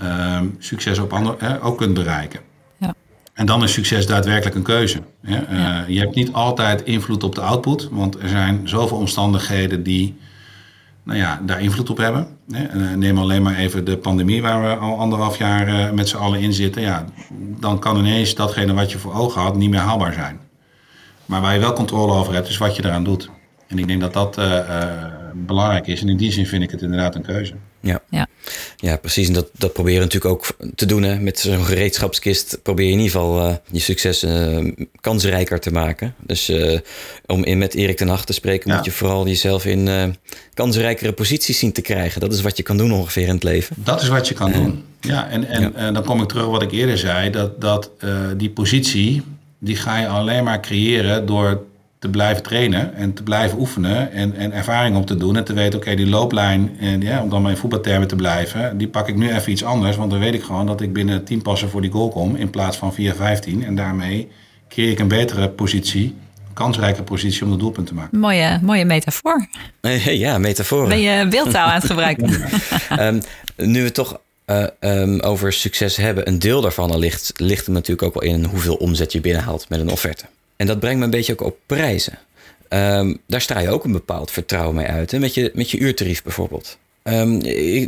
[0.00, 2.40] ehm, succes op ander, hè, ook kunt bereiken.
[2.78, 2.94] ja,
[3.34, 5.00] En dan is succes daadwerkelijk een keuze.
[5.22, 5.36] Hè.
[5.38, 5.84] Eh, Ja.
[5.88, 10.16] Je hebt niet altijd invloed op de output, want er zijn zoveel omstandigheden die
[11.02, 12.26] nou ja, daar invloed op hebben.
[12.50, 12.64] Hè.
[12.64, 16.16] Eh, Neem alleen maar even de pandemie waar we al anderhalf jaar eh, met z'n
[16.16, 16.82] allen in zitten.
[16.82, 17.04] Ja,
[17.60, 20.40] dan kan ineens datgene wat je voor ogen had niet meer haalbaar zijn.
[21.26, 23.30] Maar waar je wel controle over hebt, is wat je eraan doet.
[23.66, 24.88] En ik denk dat dat eh, eh,
[25.34, 26.00] belangrijk is.
[26.02, 27.54] En in die zin vind ik het inderdaad een keuze.
[27.80, 28.26] Ja, ja,
[28.76, 29.26] ja precies.
[29.28, 31.02] En dat, dat probeer je natuurlijk ook te doen.
[31.02, 31.18] Hè.
[31.20, 34.58] Met zo'n gereedschapskist probeer je in ieder geval eh, je succes eh,
[35.00, 36.14] kansrijker te maken.
[36.26, 36.78] Dus eh,
[37.26, 38.76] om in, met Erik ten Hag te spreken, Ja.
[38.76, 39.88] moet je vooral jezelf in
[40.54, 42.20] kansrijkere posities zien te krijgen.
[42.20, 43.76] Dat is wat je kan doen ongeveer in het leven.
[43.78, 44.84] Dat is wat je kan doen.
[45.00, 45.72] Ja, en, en Ja.
[45.88, 47.30] eh, dan kom ik terug op wat ik eerder zei.
[47.30, 47.90] Dat, dat
[48.36, 49.22] die positie,
[49.58, 51.62] die ga je alleen maar creëren door
[52.00, 55.36] te blijven trainen en te blijven oefenen en, en ervaring op te doen.
[55.36, 58.78] En te weten, oké, die looplijn, en, ja, om dan maar in voetbaltermen te blijven,
[58.78, 59.96] die pak ik nu even iets anders.
[59.96, 62.50] Want dan weet ik gewoon dat ik binnen 10 passen voor die goal kom in
[62.50, 63.64] plaats van via 15.
[63.64, 64.28] En daarmee
[64.68, 66.14] creëer ik een betere positie,
[66.52, 68.18] kansrijke positie om het doelpunt te maken.
[68.18, 69.46] Mooie, mooie metafoor.
[70.04, 70.88] ja, metafoor.
[70.88, 72.42] Ben je beeldtaal aan het gebruiken?
[72.98, 73.20] um,
[73.72, 77.72] nu we het toch uh, um, over succes hebben, een deel daarvan ligt, ligt er
[77.72, 80.24] natuurlijk ook wel in hoeveel omzet je binnenhaalt met een offerte.
[80.60, 82.18] En dat brengt me een beetje ook op prijzen.
[82.68, 85.10] Um, daar sta je ook een bepaald vertrouwen mee uit.
[85.10, 85.18] Hè?
[85.18, 86.78] Met, je, met je uurtarief bijvoorbeeld.
[87.02, 87.42] Um,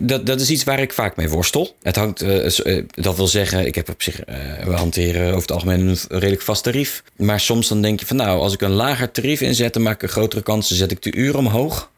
[0.07, 1.77] dat, dat is iets waar ik vaak mee worstel.
[1.83, 5.53] Het hangt, uh, dat wil zeggen, ik heb op zich, uh, we hanteren over het
[5.53, 7.03] algemeen een redelijk vast tarief.
[7.17, 9.95] Maar soms dan denk je van nou, als ik een lager tarief inzet, dan maak
[9.95, 11.91] ik een grotere kans, dan zet ik de uren omhoog.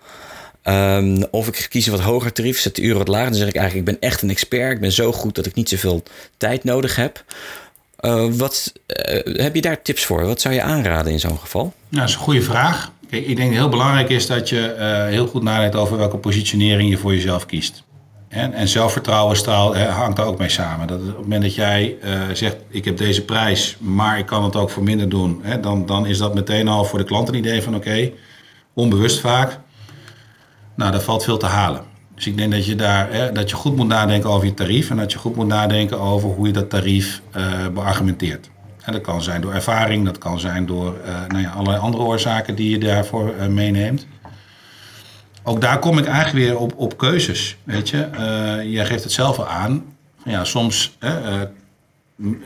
[0.65, 3.31] Um, of ik kies een wat hoger tarief, zet de uren wat lager.
[3.31, 4.73] Dan zeg ik eigenlijk, ik ben echt een expert.
[4.73, 6.03] Ik ben zo goed dat ik niet zoveel
[6.37, 7.25] tijd nodig heb.
[8.05, 10.27] Uh, wat, uh, heb je daar tips voor?
[10.27, 11.63] Wat zou je aanraden in zo'n geval?
[11.63, 12.93] Nou, dat is een goede vraag.
[13.09, 16.91] Ik denk dat heel belangrijk is dat je uh, heel goed nadenkt over welke positionering
[16.91, 17.83] je voor jezelf kiest.
[18.29, 20.87] En, en zelfvertrouwen straal, hangt daar ook mee samen.
[20.87, 21.97] Dat op het moment dat jij
[22.33, 25.41] zegt, ik heb deze prijs, maar ik kan het ook voor minder doen.
[25.43, 28.11] Hè, dan, dan is dat meteen al voor de klant een idee van oké,
[28.75, 29.59] onbewust vaak.
[30.77, 31.94] Nou, daar valt veel te halen.
[32.15, 34.91] Dus ik denk dat je daar hè, dat je goed moet nadenken over je tarief
[34.91, 38.51] en dat je goed moet nadenken over hoe je dat tarief uh, beargumenteert.
[38.83, 42.03] En dat kan zijn door ervaring, dat kan zijn door uh, nou ja, allerlei andere
[42.03, 44.07] oorzaken die je daarvoor uh, meeneemt.
[45.43, 47.57] Ook daar kom ik eigenlijk weer op, op keuzes.
[47.65, 48.09] Weet je,
[48.71, 49.85] jij geeft het zelf al aan.
[50.25, 50.97] Ja, soms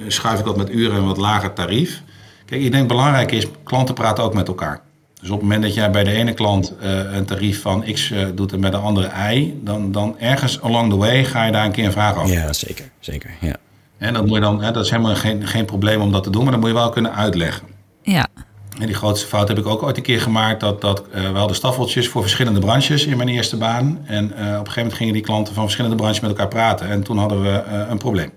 [0.08, 2.02] schuif ik dat met uren en wat lager tarief.
[2.44, 4.80] Kijk, ik denk belangrijk is, klanten praten ook met elkaar.
[5.20, 8.10] Dus op het moment dat jij bij de ene klant uh, een tarief van X
[8.10, 11.52] uh, doet en bij de andere Y, dan, dan ergens along the way ga je
[11.52, 12.34] daar een keer een vraag over.
[12.34, 12.90] Ja, zeker.
[12.98, 13.56] zeker ja.
[13.98, 16.30] En dat, moet je dan, hè, dat is helemaal geen, geen probleem om dat te
[16.30, 17.66] doen, maar dat moet je wel kunnen uitleggen.
[18.02, 18.26] Ja.
[18.78, 20.60] En die grootste fout heb ik ook ooit een keer gemaakt.
[20.60, 23.98] Dat, dat uh, we hadden staffeltjes voor verschillende branches in mijn eerste baan.
[24.04, 26.88] En op een gegeven moment gingen die klanten van verschillende branches met elkaar praten.
[26.88, 28.30] En toen hadden we een probleem.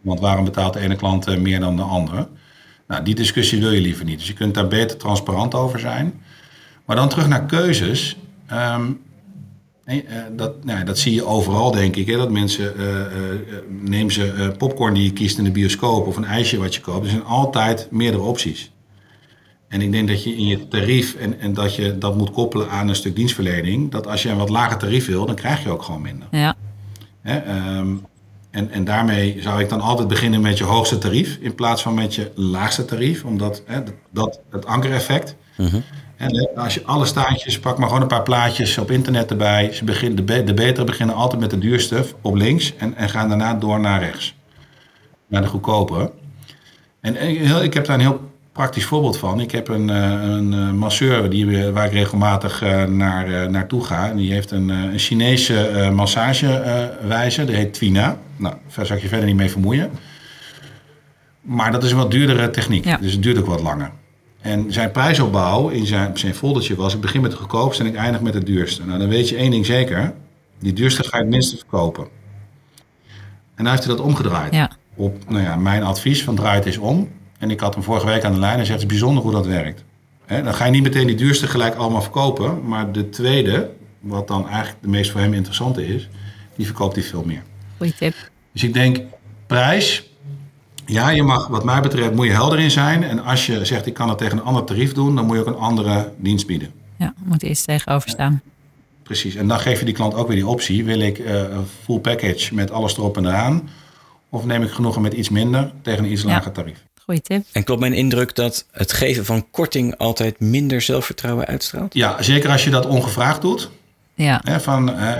[0.00, 2.28] Want waarom betaalt de ene klant meer dan de andere?
[2.88, 4.18] Nou, die discussie wil je liever niet.
[4.18, 6.22] Dus je kunt daar beter transparant over zijn.
[6.84, 8.16] Maar dan terug naar keuzes.
[8.52, 9.00] Um,
[9.84, 12.06] nee, uh, dat, nou, dat zie je overal, denk ik.
[12.06, 13.04] Hè, dat mensen, uh, uh,
[13.68, 17.04] neem ze popcorn die je kiest in de bioscoop of een ijsje wat je koopt.
[17.04, 18.72] Er zijn altijd meerdere opties.
[19.68, 22.70] En ik denk dat je in je tarief en, en dat je dat moet koppelen
[22.70, 23.90] aan een stuk dienstverlening.
[23.90, 26.28] Dat als je een wat lager tarief wil, dan krijg je ook gewoon minder.
[26.30, 26.56] Ja.
[27.20, 28.06] Hè, um,
[28.54, 31.94] en, en daarmee zou ik dan altijd beginnen met je hoogste tarief in plaats van
[31.94, 33.80] met je laagste tarief, omdat hè,
[34.10, 35.36] dat, het ankereffect.
[35.56, 35.82] Uh -huh.
[36.16, 39.72] En als je alle staartjes, pak maar gewoon een paar plaatjes op internet erbij.
[39.72, 43.08] Ze beginnen, de, be, de betere beginnen altijd met de duurste op links en, en
[43.08, 44.34] gaan daarna door naar rechts.
[45.26, 46.12] Naar de goedkopere.
[47.00, 49.40] En, en ik heb daar een heel praktisch voorbeeld van.
[49.40, 54.10] Ik heb een, een masseur die, waar ik regelmatig naar, naartoe ga.
[54.10, 58.18] En die heeft een, een Chinese massagewijzer, die heet Twina.
[58.36, 59.90] Nou, daar zou ik je verder niet mee vermoeien.
[61.40, 62.96] Maar dat is een wat duurdere techniek, ja.
[62.96, 63.90] dus het duurt ook wat langer.
[64.40, 66.94] En zijn prijsopbouw in zijn, zijn foldertje was...
[66.94, 68.86] ik begin met de goedkoopste en ik eindig met de duurste.
[68.86, 70.14] Nou, dan weet je één ding zeker.
[70.58, 72.04] Die duurste ga je het minste verkopen.
[73.54, 74.54] En dan heeft hij dat omgedraaid.
[74.54, 74.70] Ja.
[74.94, 77.08] Op nou ja, mijn advies van draai het eens om.
[77.44, 78.80] En ik had hem vorige week aan de lijn en zegt...
[78.80, 79.84] het is bijzonder hoe dat werkt.
[80.24, 82.66] He, dan ga je niet meteen die duurste gelijk allemaal verkopen.
[82.68, 83.70] Maar de tweede,
[84.00, 86.08] wat dan eigenlijk de meest voor hem interessante is...
[86.56, 87.42] die verkoopt hij veel meer.
[87.76, 88.14] Goeie tip.
[88.52, 89.00] Dus ik denk,
[89.46, 90.08] prijs...
[90.86, 93.04] Ja, je mag, wat mij betreft, moet je helder in zijn.
[93.04, 95.40] En als je zegt, ik kan het tegen een ander tarief doen, dan moet je
[95.40, 96.72] ook een andere dienst bieden.
[96.96, 98.42] Ja, moet eerst tegenover staan.
[99.02, 99.34] Precies.
[99.34, 100.84] En dan geef je die klant ook weer die optie.
[100.84, 103.68] Wil ik uh, een full package met alles erop en eraan?
[104.28, 106.84] Of neem ik genoegen met iets minder tegen een iets lager tarief?
[107.04, 107.44] Goeie tip.
[107.52, 111.94] En klopt mijn indruk dat het geven van korting altijd minder zelfvertrouwen uitstraalt?
[111.94, 113.70] Ja, zeker als je dat ongevraagd doet.
[114.14, 114.40] Ja.
[114.44, 115.12] He, van uh,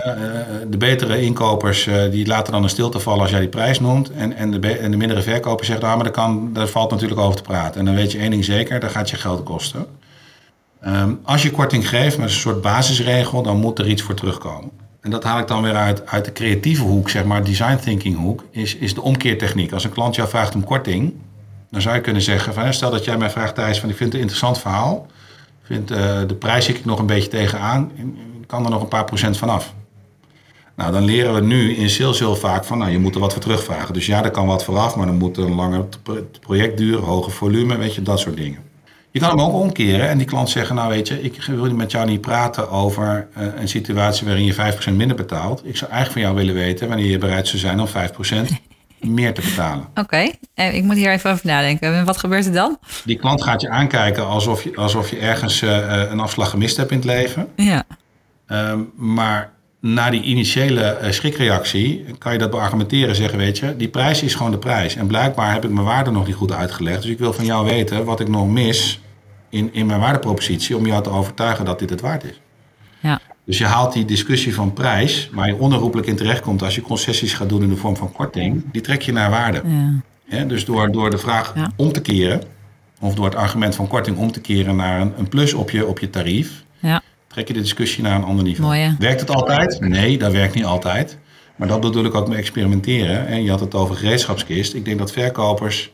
[0.69, 4.11] de betere inkopers uh, die laten dan een stilte vallen als jij die prijs noemt.
[4.13, 7.21] En, en, de, en de mindere verkopers zeggen, nou, maar daar, kan, daar valt natuurlijk
[7.21, 7.81] over te praten.
[7.81, 9.87] En dan weet je één ding zeker, dat gaat je geld kosten.
[10.87, 14.71] Um, als je korting geeft met een soort basisregel, dan moet er iets voor terugkomen.
[15.01, 18.17] En dat haal ik dan weer uit, uit de creatieve hoek, zeg maar, design thinking
[18.17, 19.73] hoek, is, is de omkeertechniek.
[19.73, 21.15] Als een klant jou vraagt om korting,
[21.75, 24.13] dan zou je kunnen zeggen, van, stel dat jij mij vraagt, Thijs, van ik vind
[24.13, 25.07] het een interessant verhaal.
[25.61, 25.89] Ik vind
[26.29, 27.91] de prijs zit ik nog een beetje tegenaan
[28.47, 29.75] kan er nog een paar procent vanaf.
[30.77, 33.33] Nou, dan leren we nu in sales heel vaak van, nou, je moet er wat
[33.33, 33.95] voor terugvragen.
[33.95, 35.85] Dus ja, er kan wat vooraf, maar dan moet een langer
[36.41, 38.59] project duren, hoger volume, weet je, dat soort dingen.
[39.11, 41.91] Je kan hem ook omkeren en die klant zeggen, nou weet je, ik wil met
[41.91, 45.67] jou niet praten over uh, een situatie waarin je 5% minder betaalt.
[45.67, 47.91] Ik zou eigenlijk van jou willen weten wanneer je bereid zou zijn om 5%
[49.07, 49.87] meer te betalen.
[49.95, 50.01] Oké,
[50.55, 50.73] okay.
[50.73, 51.95] ik moet hier even over nadenken.
[51.95, 52.79] En wat gebeurt er dan?
[53.05, 56.91] Die klant gaat je aankijken alsof je, alsof je ergens uh, een afslag gemist hebt
[56.91, 57.49] in het leven.
[57.57, 57.85] Ja.
[58.47, 63.15] Um, maar na die initiële eh, schrikreactie kan je dat beargumenteren.
[63.15, 64.97] Zeggen, weet je, die prijs is gewoon de prijs.
[64.97, 67.03] En blijkbaar heb ik mijn waarde nog niet goed uitgelegd.
[67.03, 69.01] Dus ik wil van jou weten wat ik nog mis
[69.51, 70.77] in, in mijn waardepropositie...
[70.77, 72.41] om jou te overtuigen dat dit het waard is.
[73.01, 73.21] Ja.
[73.47, 77.35] Dus je haalt die discussie van prijs, waar je onherroepelijk in terechtkomt als je concessies
[77.35, 79.63] gaat doen in de vorm van korting, die trek je naar waarde.
[80.29, 80.45] Ja.
[80.45, 81.71] Dus door, door de vraag Ja.
[81.77, 82.43] om te keren,
[83.01, 85.87] of door het argument van korting om te keren naar een, een plus op je,
[85.87, 87.03] op je tarief, Ja.
[87.27, 88.67] trek je de discussie naar een ander niveau.
[88.75, 88.97] Mooi?
[88.99, 89.81] Werkt het altijd?
[89.81, 91.19] Nee, dat werkt niet altijd.
[91.57, 93.27] Maar dat bedoel ik ook met experimenteren.
[93.27, 94.75] En je had het over gereedschapskist.
[94.75, 95.91] Ik denk dat verkopers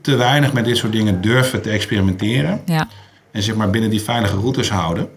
[0.00, 2.60] te weinig met dit soort dingen durven te experimenteren.
[2.64, 2.88] ja.
[3.32, 5.08] En zeg maar binnen die veilige routes houden.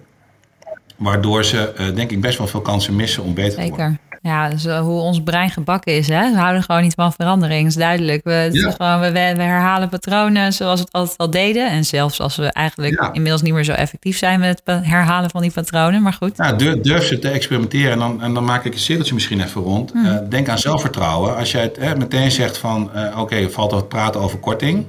[0.97, 3.77] Waardoor ze, eh, denk ik, best wel veel kansen missen om beter te worden.
[3.77, 4.05] Zeker.
[4.21, 6.07] Ja, dus eh, hoe ons brein gebakken is.
[6.07, 6.31] Hè?
[6.31, 7.61] We houden gewoon niet van verandering.
[7.61, 8.23] Dat is duidelijk.
[8.23, 8.71] We, het Ja.
[8.71, 11.69] gewoon, we, we herhalen patronen zoals we het altijd al deden.
[11.69, 13.13] En zelfs als we eigenlijk Ja.
[13.13, 16.01] inmiddels niet meer zo effectief zijn met het herhalen van die patronen.
[16.01, 16.37] Maar goed.
[16.37, 17.91] Nou, durf, durf ze te experimenteren.
[17.91, 19.91] En dan, en dan maak ik een cirkeltje misschien even rond.
[19.91, 20.05] Hmm.
[20.05, 21.35] Eh, denk aan zelfvertrouwen.
[21.37, 22.91] Als jij het meteen zegt van...
[23.17, 24.85] oké, er valt wat praten over korting.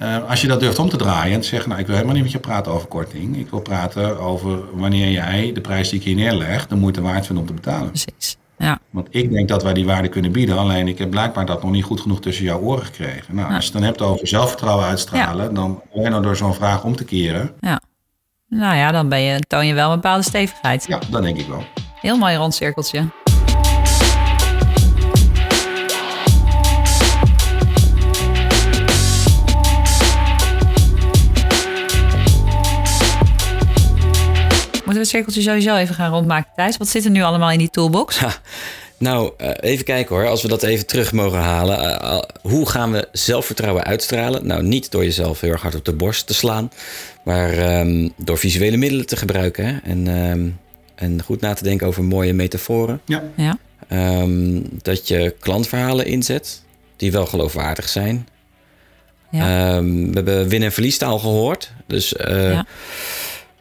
[0.00, 1.68] Eh, als je dat durft om te draaien en te zeggen...
[1.68, 3.36] nou, ik wil helemaal niet met je praten over korting.
[3.36, 6.66] Ik wil praten over wanneer jij de prijs die ik hier neerleg...
[6.66, 7.88] de moeite waard vindt om te betalen.
[7.88, 8.36] Precies.
[8.58, 8.78] Ja.
[8.90, 10.58] Want ik denk dat wij die waarde kunnen bieden.
[10.58, 13.34] Alleen ik heb blijkbaar dat nog niet goed genoeg tussen jouw oren gekregen.
[13.34, 15.54] Nou, als je het dan hebt over zelfvertrouwen uitstralen...
[15.54, 17.50] dan alleen al door zo'n vraag om te keren...
[17.60, 17.80] ja.
[18.48, 20.84] Nou ja, dan ben je, toon je wel een bepaalde stevigheid.
[20.86, 21.64] ja, dat denk ik wel.
[22.00, 23.08] Heel mooi rond cirkeltje.
[35.00, 36.76] We het cirkeltje sowieso even gaan rondmaken, Thijs?
[36.76, 38.18] Wat zit er nu allemaal in die toolbox?
[38.18, 38.34] Ha,
[38.98, 40.28] nou, eh, even kijken hoor.
[40.28, 42.00] Als we dat even terug mogen halen.
[42.00, 44.46] Eh, hoe gaan we zelfvertrouwen uitstralen?
[44.46, 46.70] Nou, niet door jezelf heel erg hard op de borst te slaan.
[47.24, 49.64] Maar ehm, door visuele middelen te gebruiken.
[49.66, 49.78] Hè?
[49.90, 50.48] En, ehm,
[50.94, 53.00] en goed na te denken over mooie metaforen.
[53.04, 53.22] Ja.
[53.36, 56.62] Ja, Ehm, dat je klantverhalen inzet.
[56.96, 58.28] Die wel geloofwaardig zijn.
[59.30, 61.72] ja, Ehm, we hebben win- en verliestaal gehoord.
[61.86, 62.66] Dus, eh, Ja.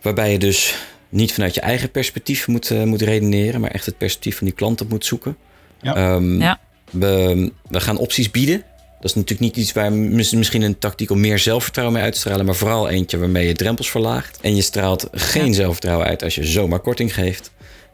[0.02, 0.76] Waarbij je dus
[1.10, 4.56] niet vanuit je eigen perspectief moet, eh, moet redeneren, maar echt het perspectief van die
[4.56, 5.38] klant op moet zoeken.
[5.82, 5.96] Ja.
[5.96, 6.60] Ehm, ja,
[6.92, 8.64] we, we gaan opties bieden.
[9.02, 12.14] Dat is natuurlijk niet iets waar mis- misschien een tactiek om meer zelfvertrouwen mee uit
[12.14, 14.38] te stralen, maar vooral eentje waarmee je drempels verlaagt.
[14.42, 15.54] En je straalt geen Ja.
[15.54, 17.52] zelfvertrouwen uit als je zomaar korting geeft.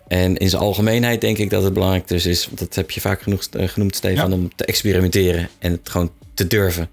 [0.07, 3.01] En in zijn algemeenheid denk ik dat het belangrijk dus is, want dat heb je
[3.01, 4.35] vaak genoeg eh, genoemd, Stefan, Ja.
[4.35, 6.89] om te experimenteren en het gewoon te durven.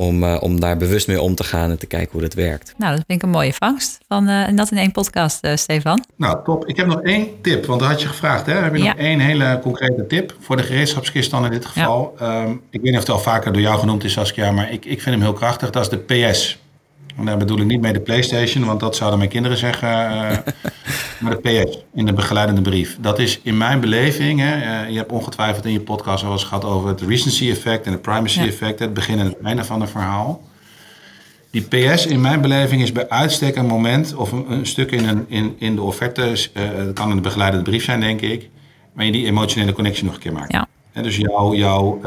[0.00, 2.74] Om, eh, om daar bewust mee om te gaan en te kijken hoe dat werkt.
[2.76, 3.98] nou dat vind ik een mooie vangst.
[4.08, 6.04] Van, eh, en dat in één podcast, eh, Stefan.
[6.16, 6.66] Nou, top.
[6.68, 8.46] Ik heb nog één tip, want dat had je gevraagd.
[8.46, 8.52] Hè?
[8.52, 8.88] Heb je Ja.
[8.88, 12.14] nog één hele concrete tip voor de gereedschapskist dan in dit geval?
[12.18, 14.84] Ehm, ik weet niet of het al vaker door jou genoemd is, Saskia, maar ik,
[14.84, 15.70] ik vind hem heel krachtig.
[15.70, 16.58] Dat is de PS.
[17.18, 19.88] En daar bedoel ik niet mee de PlayStation, want dat zouden mijn kinderen zeggen.
[19.88, 20.38] eh,
[21.20, 22.96] maar de PS in de begeleidende brief.
[23.00, 24.40] Dat is in mijn beleving.
[24.40, 24.52] Hè,
[24.82, 27.92] eh, je hebt ongetwijfeld in je podcast al eens gehad over het recency effect en
[27.92, 28.46] het primacy Ja.
[28.46, 28.78] effect.
[28.78, 30.42] Het begin en het einde van een verhaal.
[31.50, 35.08] Die PS in mijn beleving is bij uitstek een moment of een, een stuk in,
[35.08, 36.22] een, in, in de offerte.
[36.54, 38.48] eh, Het kan een begeleidende brief zijn, denk ik.
[38.92, 40.52] Maar je die emotionele connectie nog een keer maakt.
[40.52, 40.66] Ja.
[40.92, 42.00] Hè, dus jouw jouw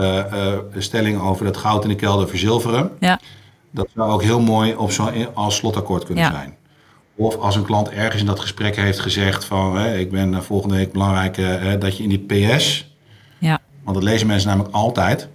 [0.77, 2.91] stelling over dat goud in de kelder verzilveren.
[2.99, 3.19] Ja,
[3.71, 6.31] Dat zou ook heel mooi op zo'n als slotakkoord kunnen Ja.
[6.31, 6.55] zijn.
[7.15, 9.77] Of als een klant ergens in dat gesprek heeft gezegd van...
[9.77, 12.87] Hè, ik ben eh, volgende week belangrijk eh, dat je in die PS...
[13.39, 15.27] ja, want dat lezen mensen namelijk altijd...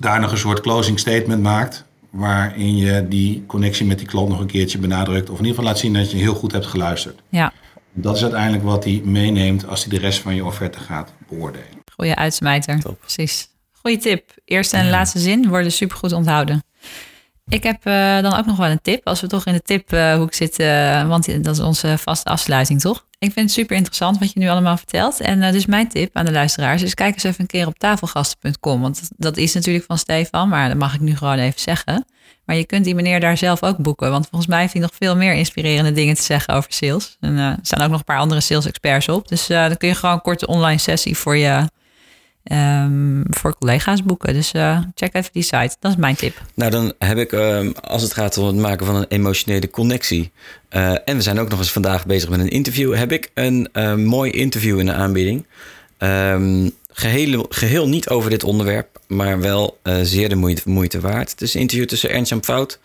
[0.00, 1.84] daar nog een soort closing statement maakt...
[2.10, 5.30] waarin je die connectie met die klant nog een keertje benadrukt...
[5.30, 7.22] of in ieder geval laat zien dat je heel goed hebt geluisterd.
[7.28, 7.52] ja.
[7.98, 11.66] Dat is uiteindelijk wat hij meeneemt als hij de rest van je offerte gaat beoordelen.
[11.94, 12.80] Goeie uitsmijter.
[12.80, 13.00] Top.
[13.00, 13.48] Precies.
[13.72, 14.30] Goeie tip.
[14.44, 16.62] Eerste en laatste zin worden supergoed onthouden.
[17.48, 19.06] Ik heb eh, dan ook nog wel een tip.
[19.06, 23.06] Als we toch in de tiphoek zitten, want dat is onze vaste afsluiting, toch?
[23.18, 25.20] Ik vind het super interessant wat je nu allemaal vertelt.
[25.20, 27.78] En eh, dus mijn tip aan de luisteraars is kijk eens even een keer op
[27.78, 28.80] tafelgasten.com.
[28.80, 32.04] Want dat- is natuurlijk van Stefan, maar dat mag ik nu gewoon even zeggen.
[32.44, 34.10] Maar je kunt die meneer daar zelf ook boeken.
[34.10, 37.16] Want volgens mij heeft hij nog veel meer inspirerende dingen te zeggen over sales.
[37.20, 39.28] En eh, er staan ook nog een paar andere sales experts op.
[39.28, 41.68] Dus eh, dan kun je gewoon een korte online sessie voor je
[42.46, 44.34] ehm, voor collega's boeken.
[44.34, 45.76] Dus eh, check even die site.
[45.80, 46.42] Dat is mijn tip.
[46.54, 50.30] Nou, dan heb ik, ehm, als het gaat om het maken van een emotionele connectie.
[50.68, 52.94] eh, en we zijn ook nog eens vandaag bezig met een interview.
[52.94, 55.46] Heb ik een eh, mooi interview in de aanbieding.
[55.98, 56.68] Ehm,
[56.98, 61.30] geheel, geheel niet over dit onderwerp, maar wel eh, zeer de moeite, waard.
[61.30, 62.78] Het is een interview tussen Ernst Jan Fout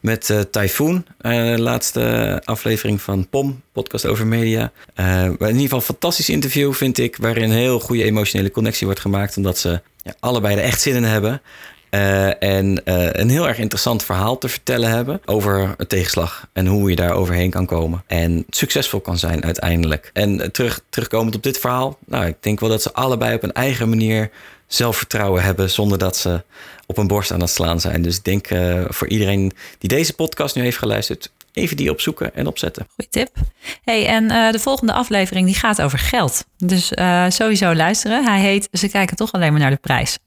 [0.00, 1.04] met eh Typhoon.
[1.18, 4.72] eh, laatste aflevering van POM, podcast over media.
[4.96, 7.16] In ieder geval een fantastisch interview, vind ik.
[7.16, 9.36] Waarin een heel goede emotionele connectie wordt gemaakt.
[9.36, 11.42] Omdat ze ja, allebei er echt zin in hebben.
[11.90, 12.80] En
[13.20, 17.12] een heel erg interessant verhaal te vertellen hebben over een tegenslag en hoe je daar
[17.12, 18.02] overheen kan komen.
[18.06, 20.10] En succesvol kan zijn uiteindelijk.
[20.12, 23.52] En terug, terugkomend op dit verhaal, nou, ik denk wel dat ze allebei op een
[23.52, 24.30] eigen manier
[24.66, 26.42] zelfvertrouwen hebben zonder dat ze
[26.86, 28.02] op een borst aan het slaan zijn.
[28.02, 28.46] Dus ik denk
[28.88, 32.86] voor iedereen die deze podcast nu heeft geluisterd, even die opzoeken en opzetten.
[32.96, 33.36] Goeie tip.
[33.84, 36.44] Hey, en de volgende aflevering die gaat over geld.
[36.56, 36.92] Dus
[37.28, 38.24] sowieso luisteren.
[38.24, 40.18] Hij heet Ze kijken toch alleen maar naar de prijs.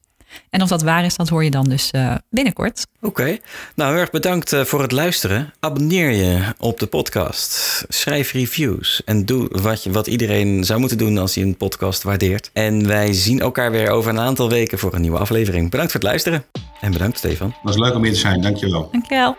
[0.50, 2.86] En of dat waar is, dat hoor je dan dus uh, binnenkort.
[3.02, 3.38] Oké.
[3.76, 5.54] Nou, heel erg bedankt voor het luisteren.
[5.60, 7.84] Abonneer je op de podcast.
[7.88, 9.02] Schrijf reviews.
[9.06, 12.50] En doe wat, je, wat iedereen zou moeten doen als hij een podcast waardeert.
[12.54, 15.70] En wij zien elkaar weer over een aantal weken voor een nieuwe aflevering.
[15.70, 16.46] Bedankt voor het luisteren.
[16.82, 17.48] En bedankt, Stefan.
[17.48, 18.42] Het was leuk om hier te zijn.
[18.42, 18.90] Dankjewel.
[18.92, 19.38] Dankjewel.